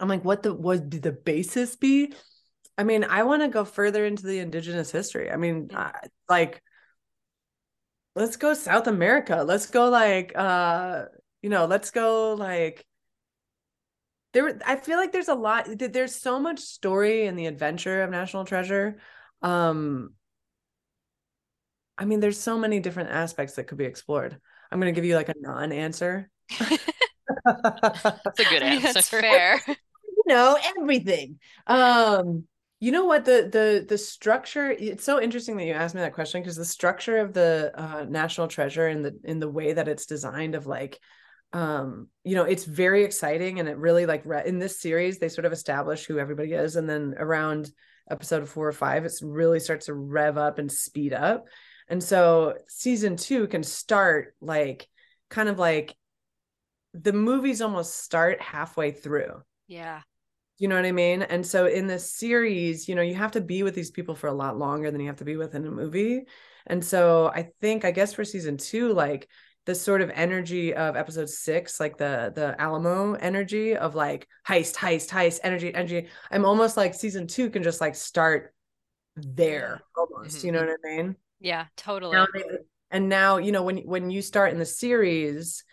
[0.00, 2.12] I'm like, what the would the basis be?
[2.76, 5.30] I mean, I want to go further into the indigenous history.
[5.30, 5.70] I mean.
[5.72, 5.92] I,
[6.28, 6.62] like
[8.14, 9.44] let's go South America.
[9.46, 11.04] Let's go like uh
[11.42, 12.86] you know, let's go like
[14.32, 18.10] there I feel like there's a lot there's so much story in the adventure of
[18.10, 18.98] National Treasure.
[19.42, 20.14] Um
[22.02, 24.36] I mean there's so many different aspects that could be explored.
[24.70, 26.28] I'm going to give you like a non-answer.
[27.44, 29.60] That's a good I mean, that's fair.
[29.66, 32.44] you know everything um
[32.80, 36.14] You know what the the the structure it's so interesting that you asked me that
[36.14, 39.86] question because the structure of the uh, National Treasure and the in the way that
[39.86, 40.98] it's designed of like
[41.52, 45.28] um you know it's very exciting and it really like re- in this series they
[45.28, 47.70] sort of establish who everybody is and then around
[48.10, 51.46] episode 4 or 5 it really starts to rev up and speed up
[51.88, 54.88] and so season 2 can start like
[55.30, 55.96] kind of like
[56.94, 60.02] the movies almost start halfway through Yeah.
[60.58, 61.22] you know what I mean?
[61.22, 64.28] And so in this series, you know, you have to be with these people for
[64.28, 66.24] a lot longer than you have to be with in a movie.
[66.66, 69.28] And so I think, I guess for season two, like
[69.66, 74.74] the sort of energy of episode six, like the the Alamo energy of like heist,
[74.76, 76.08] heist, heist, energy, energy.
[76.30, 78.54] I'm almost like season two can just like start
[79.16, 80.44] there almost.
[80.44, 80.64] You mm-hmm.
[80.64, 81.16] know what I mean?
[81.42, 82.16] Yeah, totally.
[82.16, 82.26] now
[82.90, 85.64] and now you know when when you start in the series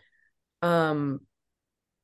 [0.62, 1.22] um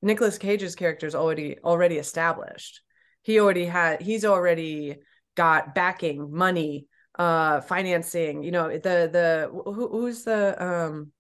[0.01, 2.82] Nicolas Cage's character is already already established
[3.24, 4.97] he already had he's already
[5.36, 6.86] got backing money
[7.18, 11.11] uh financing you know the the who, who's the um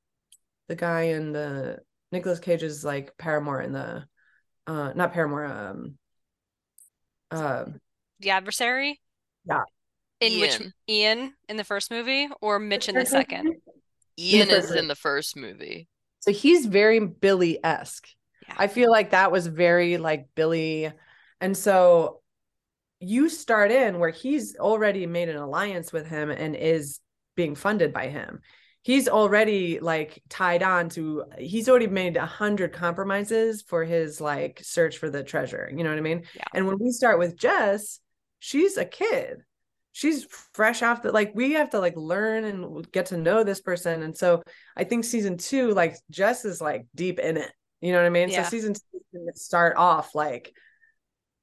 [0.67, 1.79] the guy in the
[2.11, 4.05] Nicolas Cage's like paramour in the
[4.67, 5.97] uh not paramour um
[7.31, 7.65] uh
[8.19, 9.01] the adversary?
[9.45, 9.63] Yeah.
[10.21, 10.73] In which Ian.
[10.89, 13.55] Ian in the first movie or Mitch in the second?
[14.17, 14.79] Ian first is movie.
[14.79, 15.87] in the first movie.
[16.19, 18.07] So he's very Billy esque.
[18.47, 18.55] Yeah.
[18.57, 20.91] I feel like that was very like Billy.
[21.41, 22.21] And so
[22.99, 26.99] you start in where he's already made an alliance with him and is
[27.35, 28.41] being funded by him.
[28.81, 34.61] He's already like tied on to, he's already made a hundred compromises for his like
[34.63, 35.69] search for the treasure.
[35.75, 36.23] You know what I mean?
[36.35, 36.43] Yeah.
[36.53, 37.99] And when we start with Jess,
[38.39, 39.43] she's a kid.
[39.95, 43.61] She's fresh off the like we have to like learn and get to know this
[43.61, 44.03] person.
[44.03, 44.43] And so
[44.75, 47.49] I think season two, like Jess is like deep in it.
[47.79, 48.27] You know what I mean?
[48.27, 48.43] Yeah.
[48.43, 50.53] So season two can start off like,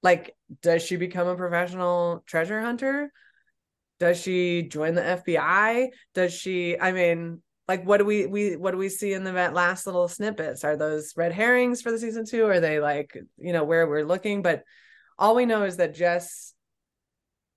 [0.03, 3.11] like, does she become a professional treasure hunter?
[3.99, 5.89] Does she join the FBI?
[6.13, 6.79] Does she?
[6.79, 10.09] I mean, like, what do we we what do we see in the last little
[10.09, 10.63] snippets?
[10.63, 12.45] Are those red herrings for the season two?
[12.45, 14.43] Are they like you know where we're looking?
[14.43, 14.63] But
[15.19, 16.52] all we know is that Jess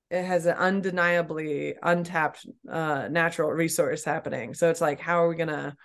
[0.09, 4.53] it has an undeniably untapped uh natural resource happening.
[4.53, 5.75] So it's like, how are we gonna?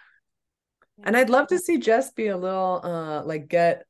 [1.02, 3.84] And I'd love to see Jess be a little uh like get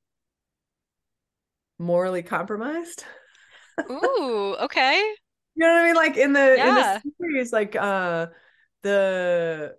[1.78, 3.04] morally compromised.
[3.90, 4.98] Ooh, okay.
[5.56, 5.94] You know what I mean?
[5.96, 6.68] Like in the Yeah.
[6.68, 8.26] in the series, like uh
[8.82, 9.74] the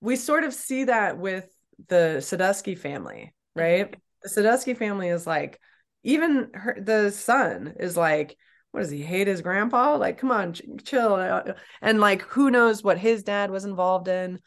[0.00, 1.48] we sort of see that with
[1.88, 3.94] the Sadusky family, right?
[4.22, 5.60] The Sadusky family is like
[6.02, 8.36] even her the son is like,
[8.72, 9.96] what does he hate his grandpa?
[9.96, 11.14] Like, come on, ch- chill.
[11.14, 14.40] Uh, uh, and like, who knows what his dad was involved in?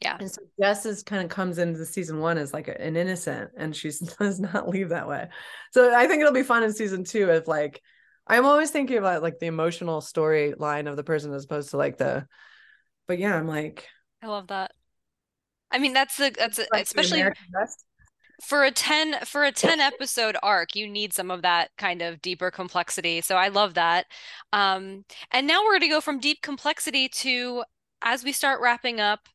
[0.00, 0.16] Yeah.
[0.18, 3.50] And so Jess is kind of comes into the season one as like an innocent,
[3.56, 5.28] and she does not leave that way.
[5.72, 7.80] So I think it'll be fun in season two if like
[8.26, 11.98] I'm always thinking about like the emotional storyline of the person as opposed to like
[11.98, 12.26] the.
[13.06, 13.86] But yeah, I'm like,
[14.22, 14.72] I love that.
[15.70, 17.22] I mean, that's the that's a, especially.
[18.40, 22.20] For a 10 for a 10 episode arc you need some of that kind of
[22.22, 23.20] deeper complexity.
[23.20, 24.06] So i love that.
[24.52, 27.64] Um and now we're going to go from deep complexity to
[28.02, 29.28] as we start wrapping up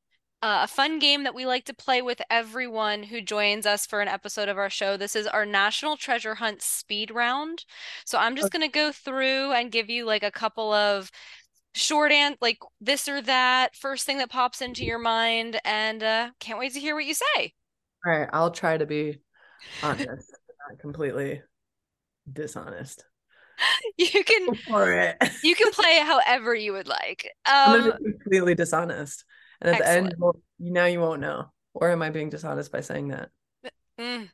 [0.44, 4.02] uh, a fun game that we like to play with everyone who joins us for
[4.02, 4.96] an episode of our show.
[4.96, 7.66] This is our national treasure hunt speed round.
[8.06, 11.12] So i'm just going to go through and give you like a couple of
[11.78, 16.30] short and like this or that first thing that pops into your mind and uh
[16.40, 17.54] can't wait to hear what you say
[18.06, 19.22] All right, I'll try to be
[19.82, 20.40] honest,
[20.70, 21.42] not completely
[22.32, 23.06] dishonest.
[23.98, 25.18] you can for it.
[25.42, 27.32] You can play however you would like.
[27.66, 29.26] I'm Um, gonna be completely dishonest,
[29.62, 30.18] and at the end, Excellent.
[30.18, 31.52] well, now you won't know.
[31.74, 33.30] Or am I being dishonest by saying that?
[34.00, 34.30] mm.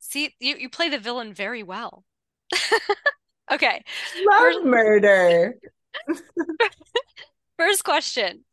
[0.00, 2.04] See, you, you play the villain very well.
[3.52, 3.82] Okay,
[4.14, 5.54] Love murder.
[7.58, 8.44] first question.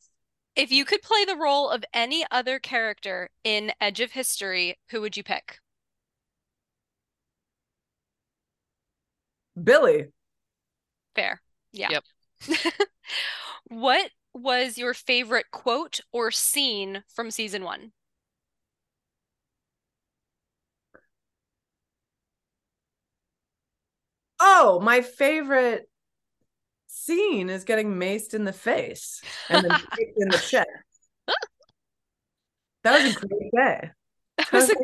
[0.56, 5.02] If you could play the role of any other character in Edge of History, who
[5.02, 5.60] would you pick?
[9.62, 10.12] Billy.
[11.16, 11.42] Fair.
[11.72, 11.90] Yeah.
[11.90, 12.04] Yep.
[13.68, 17.94] What was your favorite quote or scene from season one?
[24.40, 25.88] Oh, my favorite
[26.92, 30.68] scene is getting maced in the face and then kicked in the chest.
[32.84, 33.92] That was a great day.
[34.38, 34.76] That was a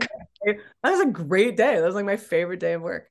[0.84, 1.76] That was a great day.
[1.76, 3.10] That was like my favorite day of work.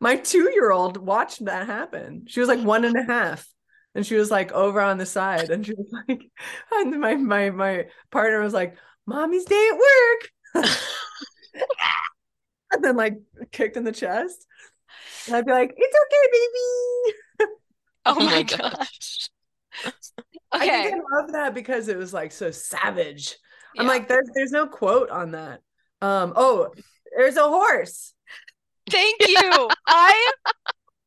[0.00, 2.24] My two-year-old watched that happen.
[2.26, 3.46] She was like one and a half.
[3.94, 5.50] And she was like over on the side.
[5.50, 6.22] And she was like,
[6.72, 8.76] and my my my partner was like,
[9.06, 10.74] Mommy's day at work.
[12.72, 13.18] and then like
[13.52, 14.46] kicked in the chest.
[15.26, 17.18] And I'd be like, it's okay, baby.
[18.16, 19.30] Oh, Oh my my gosh.
[20.58, 20.68] I Okay.
[20.68, 23.36] think I love that because it was like so savage.
[23.78, 25.60] I'm like, there's there's no quote on that.
[26.00, 26.74] Um, oh,
[27.16, 28.12] there's a horse.
[28.90, 29.72] Thank you.
[29.86, 30.32] I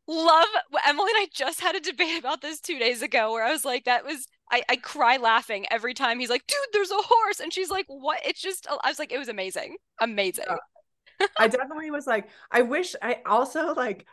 [0.07, 0.47] love
[0.87, 3.65] Emily and I just had a debate about this two days ago where I was
[3.65, 7.39] like, that was I, I cry laughing every time he's like, dude, there's a horse.
[7.41, 8.19] And she's like, what?
[8.25, 9.77] It's just I was like, it was amazing.
[10.01, 10.45] Amazing.
[10.47, 11.27] Yeah.
[11.37, 14.05] I definitely was like, I wish I also like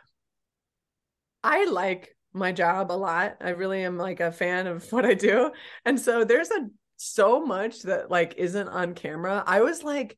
[1.43, 3.37] I like my job a lot.
[3.41, 5.51] I really am like a fan of what I do.
[5.85, 9.43] And so there's a so much that like isn't on camera.
[9.45, 10.17] I was like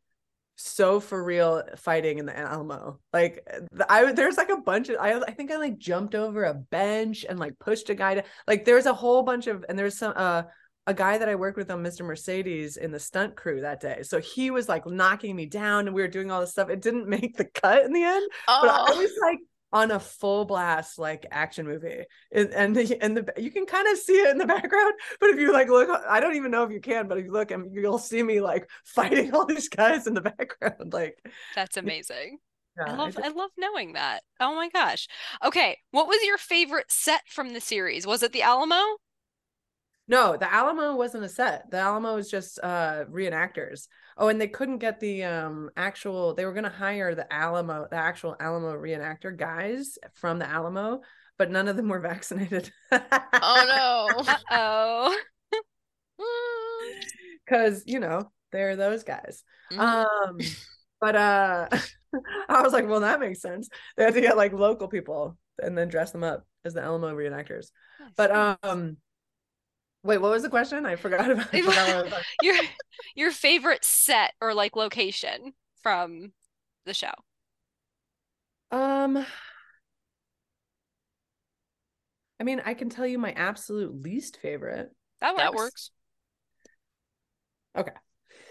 [0.56, 3.00] so for real fighting in the Alamo.
[3.14, 3.48] Like
[3.90, 7.26] I there's like a bunch of I I think I like jumped over a bench
[7.28, 10.14] and like pushed a guy to like there's a whole bunch of and there's some
[10.16, 10.44] uh
[10.88, 12.04] a guy that I worked with on Mr.
[12.04, 14.04] Mercedes in the stunt crew that day.
[14.04, 16.70] So he was like knocking me down and we were doing all this stuff.
[16.70, 18.30] It didn't make the cut in the end,
[18.62, 19.40] but I Oh, was like
[19.74, 23.88] on a full blast like action movie and and the, and the you can kind
[23.92, 26.64] of see it in the background but if you like look i don't even know
[26.64, 29.68] if you can but if you look and you'll see me like fighting all these
[29.70, 31.18] guys in the background like
[31.56, 32.38] That's amazing.
[32.78, 34.24] yeah, I love I love knowing that.
[34.40, 35.08] Oh my gosh.
[35.44, 38.08] Okay, what was your favorite set from the series?
[38.08, 38.98] Was it the Alamo?
[40.08, 43.88] no the alamo wasn't a set the alamo was just uh reenactors
[44.18, 47.88] oh and they couldn't get the um actual they were going to hire the alamo
[47.90, 51.02] the actual alamo reenactor guys from the alamo
[51.38, 54.24] but none of them were vaccinated oh no.
[54.52, 55.18] Uh-oh.
[56.20, 56.24] Mm.
[57.46, 59.80] because you know they're those guys Mhm.
[59.80, 60.38] um
[61.02, 61.68] but uh
[62.50, 65.78] i was like well that makes sense they had to get like local people and
[65.78, 67.68] then dress them up as the alamo reenactors
[68.00, 68.12] Nice.
[68.16, 68.32] but
[68.64, 68.98] um
[70.04, 72.24] wait what was the question i forgot about, I forgot what I about.
[72.42, 72.56] your
[73.16, 76.32] your favorite set or like location from
[76.86, 77.12] the show.
[78.72, 79.26] um
[82.40, 85.42] i mean i can tell you my absolute least favorite That works.
[85.44, 85.92] That works.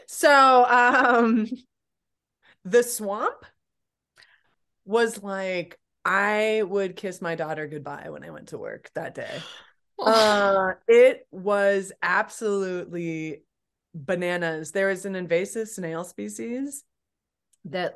[0.06, 1.46] so um
[2.64, 3.44] the swamp
[4.84, 9.40] was like i would kiss my daughter goodbye when i went to work that day
[10.04, 13.42] uh it was absolutely
[13.94, 14.72] bananas.
[14.72, 16.84] There is an invasive snail species
[17.64, 17.94] that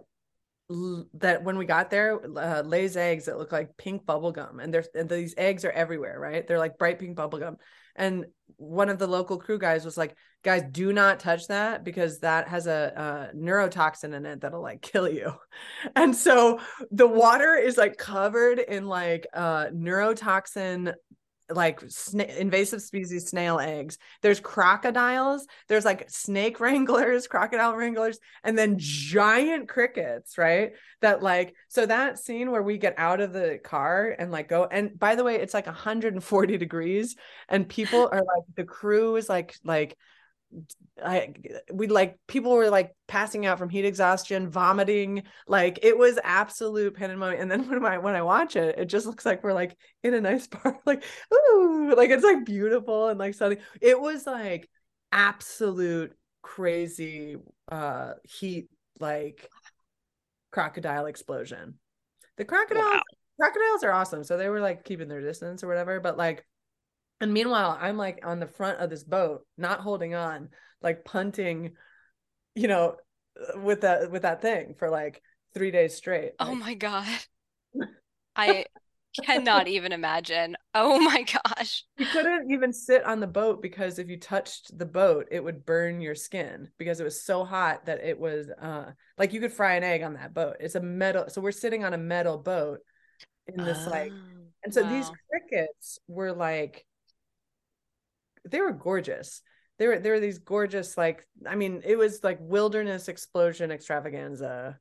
[1.14, 4.72] that when we got there uh, lays eggs that look like pink bubble gum and
[4.72, 6.46] there's and these eggs are everywhere right?
[6.46, 7.56] They're like bright pink bubble gum.
[7.96, 8.26] And
[8.56, 12.46] one of the local crew guys was like guys do not touch that because that
[12.48, 15.32] has a, a neurotoxin in it that'll like kill you.
[15.96, 16.60] And so
[16.92, 20.94] the water is like covered in like uh neurotoxin
[21.50, 23.98] like sna- invasive species snail eggs.
[24.22, 30.72] There's crocodiles there's like snake wranglers crocodile wranglers and then giant crickets right?
[31.00, 34.64] That like so that scene where we get out of the car and like go
[34.64, 37.16] and by the way it's like 140 degrees
[37.48, 39.96] and people are like the crew is like like
[41.02, 41.32] I
[41.72, 46.94] we like people were like passing out from heat exhaustion, vomiting, like it was absolute
[46.94, 47.40] pandemonium.
[47.42, 50.14] And then when I when I watch it, it just looks like we're like in
[50.14, 53.58] a nice park, like ooh, like it's like beautiful and like sunny.
[53.80, 54.68] It was like
[55.12, 57.36] absolute crazy
[57.70, 59.48] uh heat, like
[60.50, 61.74] crocodile explosion.
[62.36, 63.02] The crocodiles, Wow.
[63.40, 64.24] crocodiles are awesome.
[64.24, 66.44] So they were like keeping their distance or whatever, but like
[67.20, 70.50] and meanwhile, I'm like on the front of this boat, not holding on,
[70.82, 71.72] like punting,
[72.54, 72.96] you know,
[73.40, 75.22] uh, with that with that thing for like
[75.54, 76.32] three days straight.
[76.38, 77.06] Oh Like, my God.
[78.36, 78.64] I
[79.22, 80.56] cannot even imagine.
[80.74, 81.84] Oh my gosh.
[81.98, 85.66] you couldn't even sit on the boat because if you touched the boat, it would
[85.66, 89.52] burn your skin because it was so hot that it was uh like you could
[89.52, 90.56] fry an egg on that boat.
[90.60, 92.80] It's a metal, so we're sitting on a metal boat
[93.46, 94.46] in this like Oh.
[94.64, 96.86] And so these crickets were like
[98.48, 99.42] they were gorgeous.
[99.78, 104.78] They were they were these gorgeous like I mean it was like wilderness explosion extravaganza.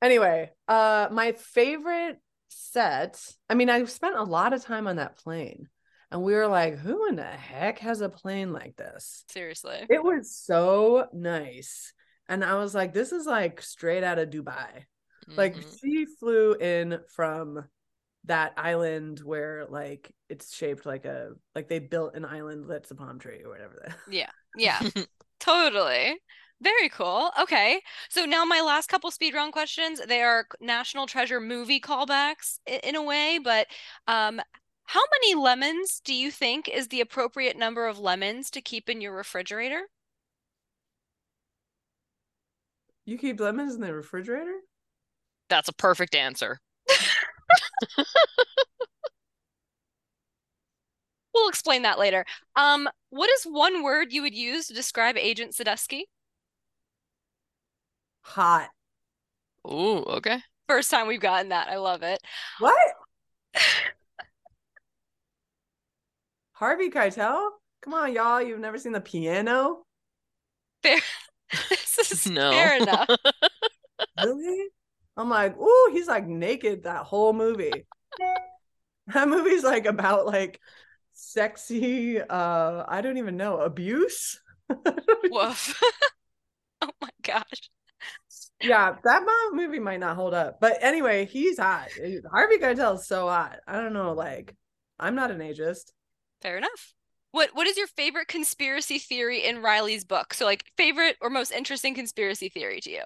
[0.00, 5.16] Anyway, uh my favorite set, I mean I spent a lot of time on that
[5.18, 5.68] plane
[6.10, 9.24] and we were like who in the heck has a plane like this?
[9.28, 9.86] Seriously.
[9.90, 11.92] It was so nice.
[12.28, 14.84] And I was like this is like straight out of Dubai
[15.36, 15.78] like Mhm.
[15.80, 17.64] she flew in from
[18.28, 22.94] that island where like it's shaped like a like they built an island that's a
[22.94, 24.30] palm tree or whatever Yeah.
[24.56, 24.82] Yeah.
[25.40, 26.20] Totally.
[26.60, 27.30] Very cool.
[27.40, 27.80] Okay.
[28.10, 32.96] So now my last couple speed round questions, they are National Treasure movie callbacks in
[32.96, 33.68] a way, but
[34.08, 34.40] um
[34.86, 39.00] how many lemons do you think is the appropriate number of lemons to keep in
[39.02, 39.82] your refrigerator?
[43.06, 44.60] you keep lemons in the refrigerator
[45.48, 46.60] That's a perfect answer.
[51.34, 52.24] we'll explain that later.
[52.56, 56.02] Um, what is one word you would use to describe Agent Sadusky?
[58.20, 58.68] Hot.
[59.66, 60.38] Ooh, okay.
[60.68, 61.68] First time we've gotten that.
[61.68, 62.20] I love it.
[62.58, 62.76] What?
[66.52, 67.50] Harvey Keitel?
[67.82, 68.42] Come on, y'all.
[68.42, 69.82] You've never seen the piano?
[70.82, 70.98] Fair.
[71.70, 72.50] this is No.
[72.50, 73.08] fair enough.
[74.16, 74.68] Really?
[75.18, 77.86] I'm like, ooh, he's like naked that whole movie.
[79.08, 80.60] that movie's like about like
[81.12, 84.40] sexy uh I don't even know, abuse.
[85.30, 85.82] Woof.
[86.82, 87.68] oh my gosh.
[88.62, 90.60] yeah, that movie might not hold up.
[90.60, 91.88] But anyway, he's hot.
[92.30, 93.58] Harvey Keitel is so hot.
[93.66, 94.54] I don't know, like
[95.00, 95.90] I'm not an ageist.
[96.40, 96.94] Fair enough.
[97.32, 100.32] What what is your favorite conspiracy theory in Riley's book?
[100.32, 103.02] So like favorite or most interesting conspiracy theory to you?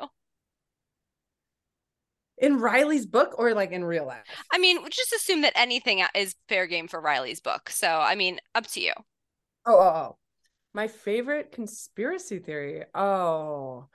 [2.42, 4.24] In Riley's book or like in real life?
[4.52, 7.70] I mean, just assume that anything is fair game for Riley's book.
[7.70, 8.92] So, I mean, up to you.
[9.64, 10.16] Oh, oh, oh.
[10.74, 12.82] My favorite conspiracy theory.
[12.94, 13.86] Oh,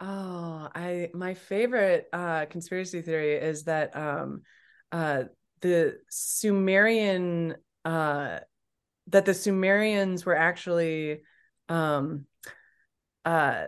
[0.00, 4.42] oh, I my favorite uh conspiracy theory is that um
[4.92, 5.24] uh
[5.62, 8.38] the Sumerian uh
[9.08, 11.22] that the Sumerians were actually
[11.68, 12.26] um
[13.24, 13.66] uh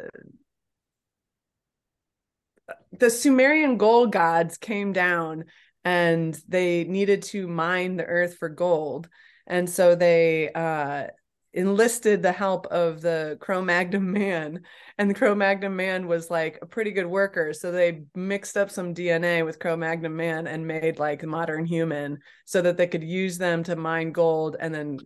[2.99, 5.45] the Sumerian gold gods came down
[5.85, 9.09] and they needed to mine the earth for gold.
[9.47, 11.09] And so they uh
[11.55, 14.61] enlisted the help of the Cro-Magnon man.
[14.99, 17.53] And the Cro-Magnon man was like a pretty good worker.
[17.53, 22.61] So they mixed up some DNA with Cro-Magnon man and made like modern human so
[22.63, 24.99] that they could use them to mine gold and then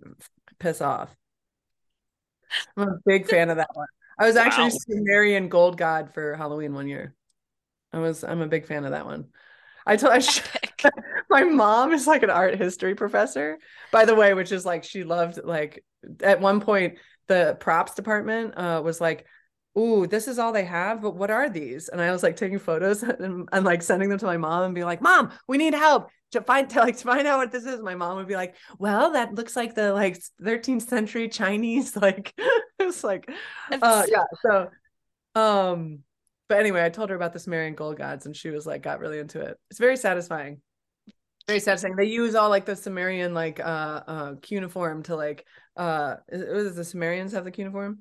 [0.58, 1.14] piss off.
[2.76, 3.86] I'm a big fan of that one.
[4.18, 4.78] I was actually Wow.
[4.88, 7.14] Sumerian gold god for Halloween one year
[7.92, 9.26] I was I'm a big fan of that one.
[9.86, 10.20] I told I
[11.30, 13.58] my mom is like an art history professor
[13.90, 15.84] by the way which is like she loved like
[16.22, 19.26] at one point the props department uh was like
[19.78, 21.88] ooh this is all they have but what are these?
[21.88, 24.74] And i was like taking photos and, and like sending them to my mom and
[24.74, 27.66] being like mom we need help to find to like to find out what this
[27.66, 27.80] is.
[27.80, 32.32] My mom would be like well that looks like the like 13th century chinese like
[32.38, 33.30] it was like
[33.70, 34.70] uh yeah so
[35.34, 36.00] um
[36.52, 39.00] but anyway i told her about the sumerian gold gods and she was like got
[39.00, 40.60] really into it it's very satisfying
[41.46, 45.46] very satisfying they use all like the sumerian like uh uh cuneiform to like
[45.78, 48.00] uh is, is the sumerians have the cuneiform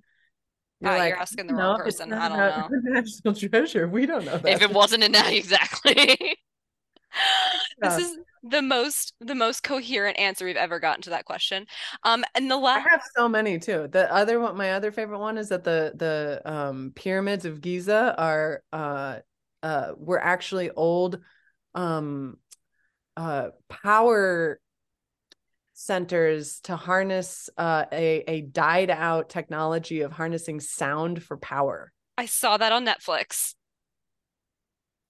[0.86, 2.12] Uh, you're asking the wrong "No, person.
[2.12, 2.68] I don't know.
[2.92, 6.36] national treasure we don't know that If it wasn't in that exactly.
[7.82, 11.66] This is the most the most coherent answer we've ever gotten to that question.
[12.04, 13.88] Um, and the last I have so many too.
[13.92, 18.16] The other one, my other favorite one is that the the um pyramids of Giza
[18.18, 19.20] are uh
[19.64, 21.20] uh were actually old
[21.76, 22.38] um
[23.18, 24.60] uh power
[25.74, 31.92] centers to harness uh a a died out technology of harnessing sound for power.
[32.18, 33.56] I saw that on Netflix.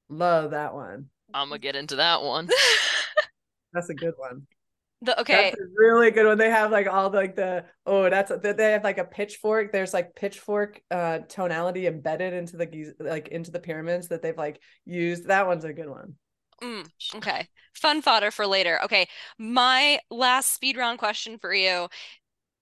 [0.10, 1.10] Love that one.
[1.34, 2.50] I'm gonna get into that one.
[3.74, 4.48] That's a good one.
[5.04, 6.38] The okay, That's a really good one.
[6.38, 9.72] They have like all the, like the oh that's that they have like a pitchfork.
[9.72, 14.62] There's like pitchfork uh tonality embedded into the like into the pyramids that they've like
[14.86, 15.28] used.
[15.28, 16.16] That one's a good one.
[16.62, 17.48] mm, okay.
[17.74, 18.80] Fun fodder for later.
[18.84, 19.08] Okay,
[19.38, 21.88] my last speed round question for you.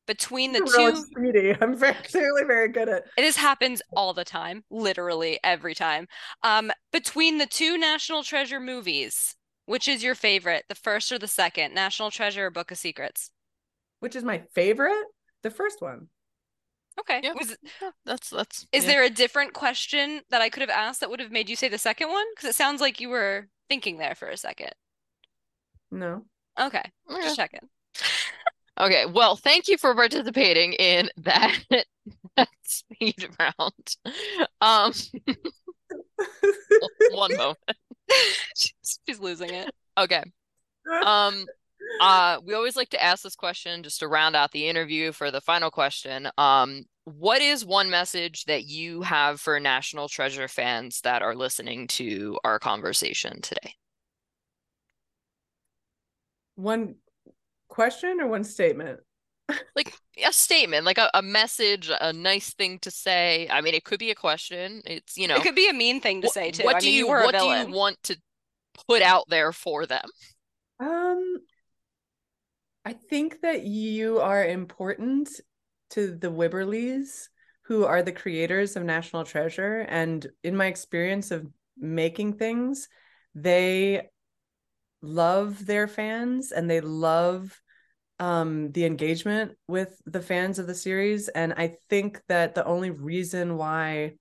[0.10, 1.56] Between the Really two speedy.
[1.62, 6.08] I'm very clearly very good at it This happens all the time, literally every time.
[6.44, 9.36] Um, between the two National Treasure movies,
[9.68, 11.76] which is your favorite, the first or the second?
[11.76, 13.32] National Treasure or Book of Secrets?
[14.00, 15.06] which is my favorite.
[15.44, 16.08] The first one.
[17.00, 17.20] Okay.
[17.24, 17.34] Yeah.
[17.34, 18.66] Was Yeah, that's that's.
[18.72, 18.92] is yeah.
[18.92, 21.68] there a different question that I could have asked that would have made you say
[21.70, 22.26] the second one?
[22.36, 24.72] Because it sounds like you were thinking there for a second.
[25.92, 26.26] No.
[26.60, 27.22] Okay, Okay.
[27.22, 27.70] just checking.
[28.80, 31.58] Okay, well, thank you for participating in that,
[32.38, 33.96] that speed round.
[34.62, 34.94] Um,
[37.12, 37.58] one moment.
[38.56, 38.74] she's,
[39.08, 39.70] she's losing it.
[39.98, 40.24] Okay.
[41.06, 41.46] Um,
[42.00, 45.30] uh, we always like to ask this question just to round out the interview for
[45.30, 46.30] the final question.
[46.38, 51.88] Um, what is one message that you have for National Treasure fans that are listening
[51.88, 53.74] to our conversation today?
[56.60, 56.96] one
[57.70, 59.00] question or one statement?
[59.76, 59.94] Like
[60.24, 63.48] a statement, like a, a message, a nice thing to say.
[63.50, 64.82] I mean, it could be a question.
[64.86, 66.64] It's, you know, It could be a mean thing to What- say too.
[66.66, 68.18] What I do mean, you, you were a what do you want to
[68.88, 70.08] put out there for them?
[70.80, 71.38] Um,
[72.86, 75.30] I think that you are important
[75.92, 77.30] to the Wibberleys,
[77.64, 79.80] who are the creators of National Treasure.
[79.90, 81.48] And in my experience of
[81.78, 82.88] making things,
[83.34, 84.10] they
[85.02, 87.60] love their fans and they love
[88.20, 92.90] um the engagement with the fans of the series and I think that the only
[92.90, 94.16] reason why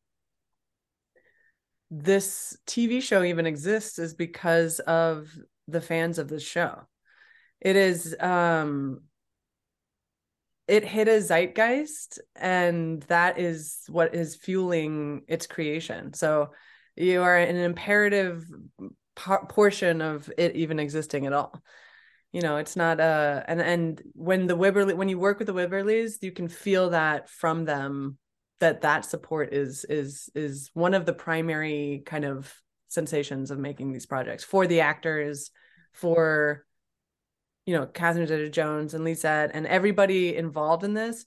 [1.90, 5.28] this TV show even exists is because of
[5.66, 6.82] the fans of the show.
[7.60, 9.00] It is um
[10.66, 16.12] it hit a zeitgeist and that is what is fueling its creation.
[16.12, 16.50] So
[16.94, 18.44] you are an imperative
[19.18, 21.62] portion of it even existing at all.
[22.32, 25.54] You know, it's not uh and and when the Wibberley when you work with the
[25.54, 28.18] Wibberleys, you can feel that from them
[28.60, 32.52] that that support is is is one of the primary kind of
[32.88, 35.50] sensations of making these projects for the actors
[35.92, 36.64] for
[37.66, 41.24] you know Catherine Zeta-Jones and Lisette and everybody involved in this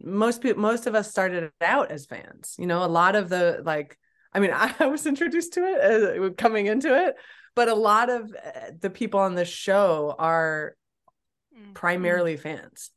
[0.00, 3.62] most people most of us started out as fans you know a lot of the
[3.64, 3.98] like
[4.34, 7.14] I mean I was introduced to it uh, coming into it
[7.54, 10.76] but a lot of uh, the people on the show are
[11.56, 11.72] mm-hmm.
[11.72, 12.90] primarily fans.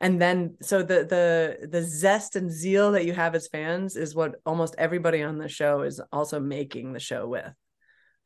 [0.00, 4.14] And then so the the the zest and zeal that you have as fans is
[4.14, 7.50] what almost everybody on the show is also making the show with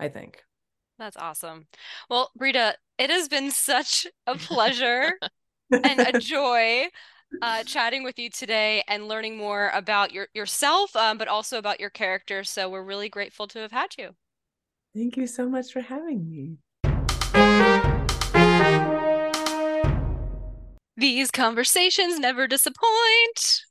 [0.00, 0.42] i think.
[0.98, 1.68] That's awesome.
[2.08, 5.12] Well breeda it has been such a pleasure
[5.70, 6.86] and a joy
[7.42, 11.80] uh, chatting with you today and learning more about your yourself um, but also about
[11.80, 14.10] your character so we're really grateful to have had you
[14.94, 16.58] thank you so much for having me
[21.00, 23.64] These conversations never disappoint.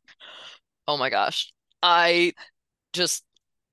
[0.88, 1.54] Oh my gosh.
[1.84, 2.34] I
[2.92, 3.24] just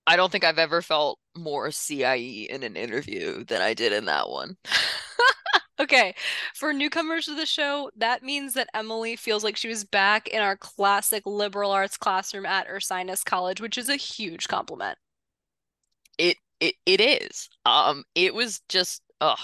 [0.06, 4.04] I don't think I've ever felt more CIE in an interview than I did in
[4.04, 4.58] that one.
[5.78, 6.14] okay.
[6.54, 10.40] For newcomers to the show, that means that Emily feels like she was back in
[10.42, 14.98] our classic liberal arts classroom at Ursinus College, which is a huge compliment.
[16.18, 17.48] It it it is.
[17.64, 19.36] Um it was just oh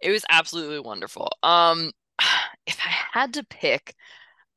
[0.00, 1.30] it was absolutely wonderful.
[1.42, 1.92] Um
[2.66, 3.94] if I had to pick,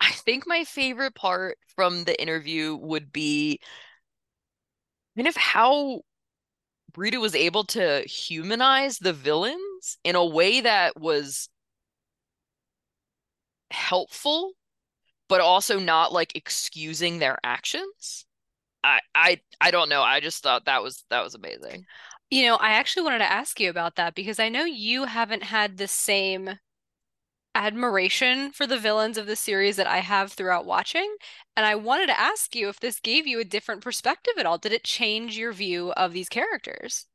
[0.02, 3.60] I think my favorite part from the interview would be
[5.16, 6.02] kind of how
[6.94, 9.14] Breeda was able to humanize the
[10.04, 11.50] in a way that was
[13.72, 14.54] helpful,
[15.30, 18.26] but also not like excusing their actions.
[18.84, 20.02] I I I don't know.
[20.02, 21.86] I just thought that was that was amazing.
[22.30, 25.44] You know, I actually wanted to ask you about that because I know you haven't
[25.44, 26.60] had the same
[27.56, 31.16] admiration for the villains of the series that I have throughout watching.
[31.56, 34.58] And I wanted to ask you if this gave you a different perspective at all.
[34.60, 37.08] Did it change your view of these characters?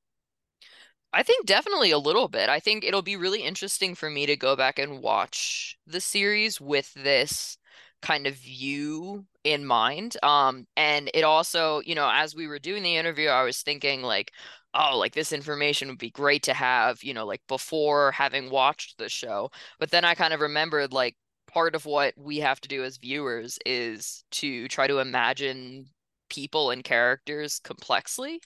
[1.13, 2.49] I think definitely a little bit.
[2.49, 6.61] I think it'll be really interesting for me to go back and watch the series
[6.61, 7.59] with this
[8.01, 10.17] kind of view in mind.
[10.23, 14.03] Um, and it also, you know, as we were doing the interview, I was thinking
[14.03, 14.33] like,
[14.75, 18.97] oh, like this information would be great to have, you know, like before having watched
[18.99, 19.51] the show.
[19.79, 22.97] But then I kind of remembered like part of what we have to do as
[22.97, 25.87] viewers is to try to imagine
[26.31, 28.41] people and characters complexly.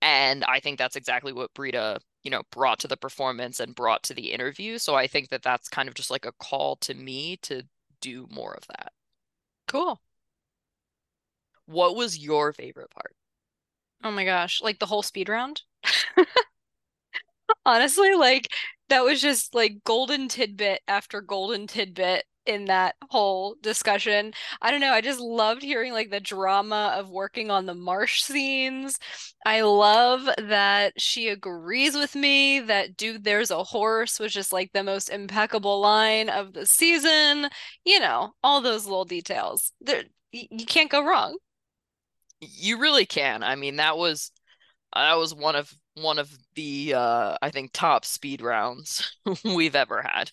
[0.00, 4.02] And I think that's exactly what Breeda, you know, brought to the performance and brought
[4.04, 4.78] to the interview.
[4.78, 7.64] So I think that that's kind of just like a call to me to
[8.00, 8.92] do more of that.
[9.68, 10.00] Cool.
[11.66, 13.14] What was your favorite part?
[14.02, 15.62] Oh my gosh, like the whole speed round?
[17.64, 18.48] Honestly, like
[18.88, 24.32] that was just like golden tidbit after golden tidbit in that whole discussion.
[24.62, 28.22] I don't know, I just loved hearing like the drama of working on the marsh
[28.22, 28.98] scenes.
[29.46, 34.72] I love that she agrees with me that dude there's a horse was just like
[34.72, 37.48] the most impeccable line of the season.
[37.84, 39.72] You know, all those little details.
[39.80, 41.38] There you can't go wrong.
[42.40, 43.42] You really can.
[43.42, 44.30] I mean, that was
[44.94, 50.02] that was one of one of the uh I think top speed rounds we've ever
[50.02, 50.30] had.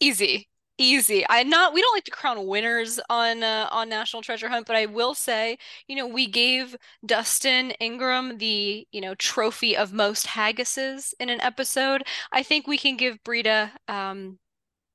[0.00, 0.48] Easy.
[0.78, 1.24] Easy.
[1.30, 4.76] I not we don't like to crown winners on uh, on National Treasure Hunt, but
[4.76, 5.56] I will say,
[5.88, 11.40] you know, we gave Dustin Ingram the, you know, trophy of most haggises in an
[11.40, 12.02] episode.
[12.30, 14.38] I think we can give Breeda um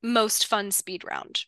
[0.03, 1.45] most fun speed round.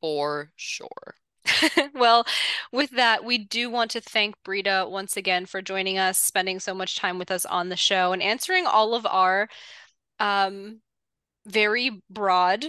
[0.00, 1.16] For sure.
[1.94, 2.24] well,
[2.72, 6.74] with that, we do want to thank Breeda once again for joining us, spending so
[6.74, 9.48] much time with us on the show, and answering all of our
[10.18, 10.80] um,
[11.46, 12.64] very broad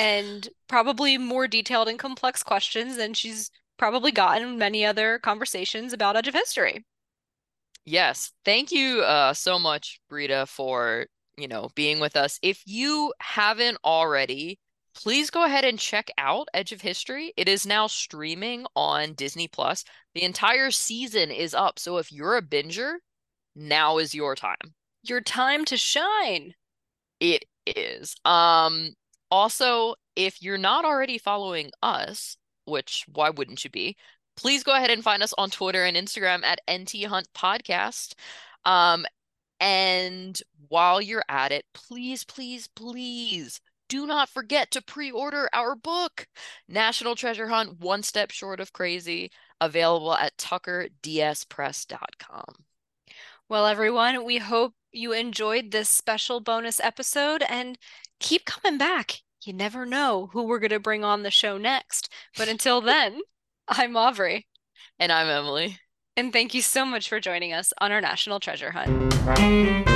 [0.00, 6.16] and probably more detailed and complex questions than she's probably gotten many other conversations about
[6.16, 6.86] Edge of History.
[7.84, 8.32] Yes.
[8.46, 12.38] Thank you uh, so much, Breeda, for you know being with us.
[12.40, 14.58] If you haven't already,
[14.94, 17.34] please go ahead and check out Edge of History.
[17.36, 19.84] It is now streaming on Disney Plus.
[20.14, 21.78] The entire season is up.
[21.78, 22.94] So if you're a binger,
[23.54, 24.74] now is your time.
[25.02, 26.54] Your time to shine.
[27.20, 28.14] It is.
[28.24, 28.94] Um
[29.30, 33.96] Also, if you're not already following us, which why wouldn't you be?
[34.36, 38.14] Please go ahead and find us on Twitter and Instagram at NT Hunt Podcast.
[38.64, 39.06] Um,
[39.60, 45.74] and while you're at it, please, please, please do not forget to pre order our
[45.74, 46.26] book,
[46.68, 52.54] National Treasure Hunt One Step Short of Crazy, available at tuckerdspress.com.
[53.48, 57.78] Well, everyone, we hope you enjoyed this special bonus episode and
[58.18, 59.22] keep coming back.
[59.44, 62.12] You never know who we're going to bring on the show next.
[62.36, 63.20] But until then,
[63.68, 64.46] I'm Aubrey.
[64.98, 65.78] And I'm Emily.
[66.16, 69.89] And thank you so much for joining us on our National Treasure Hunt.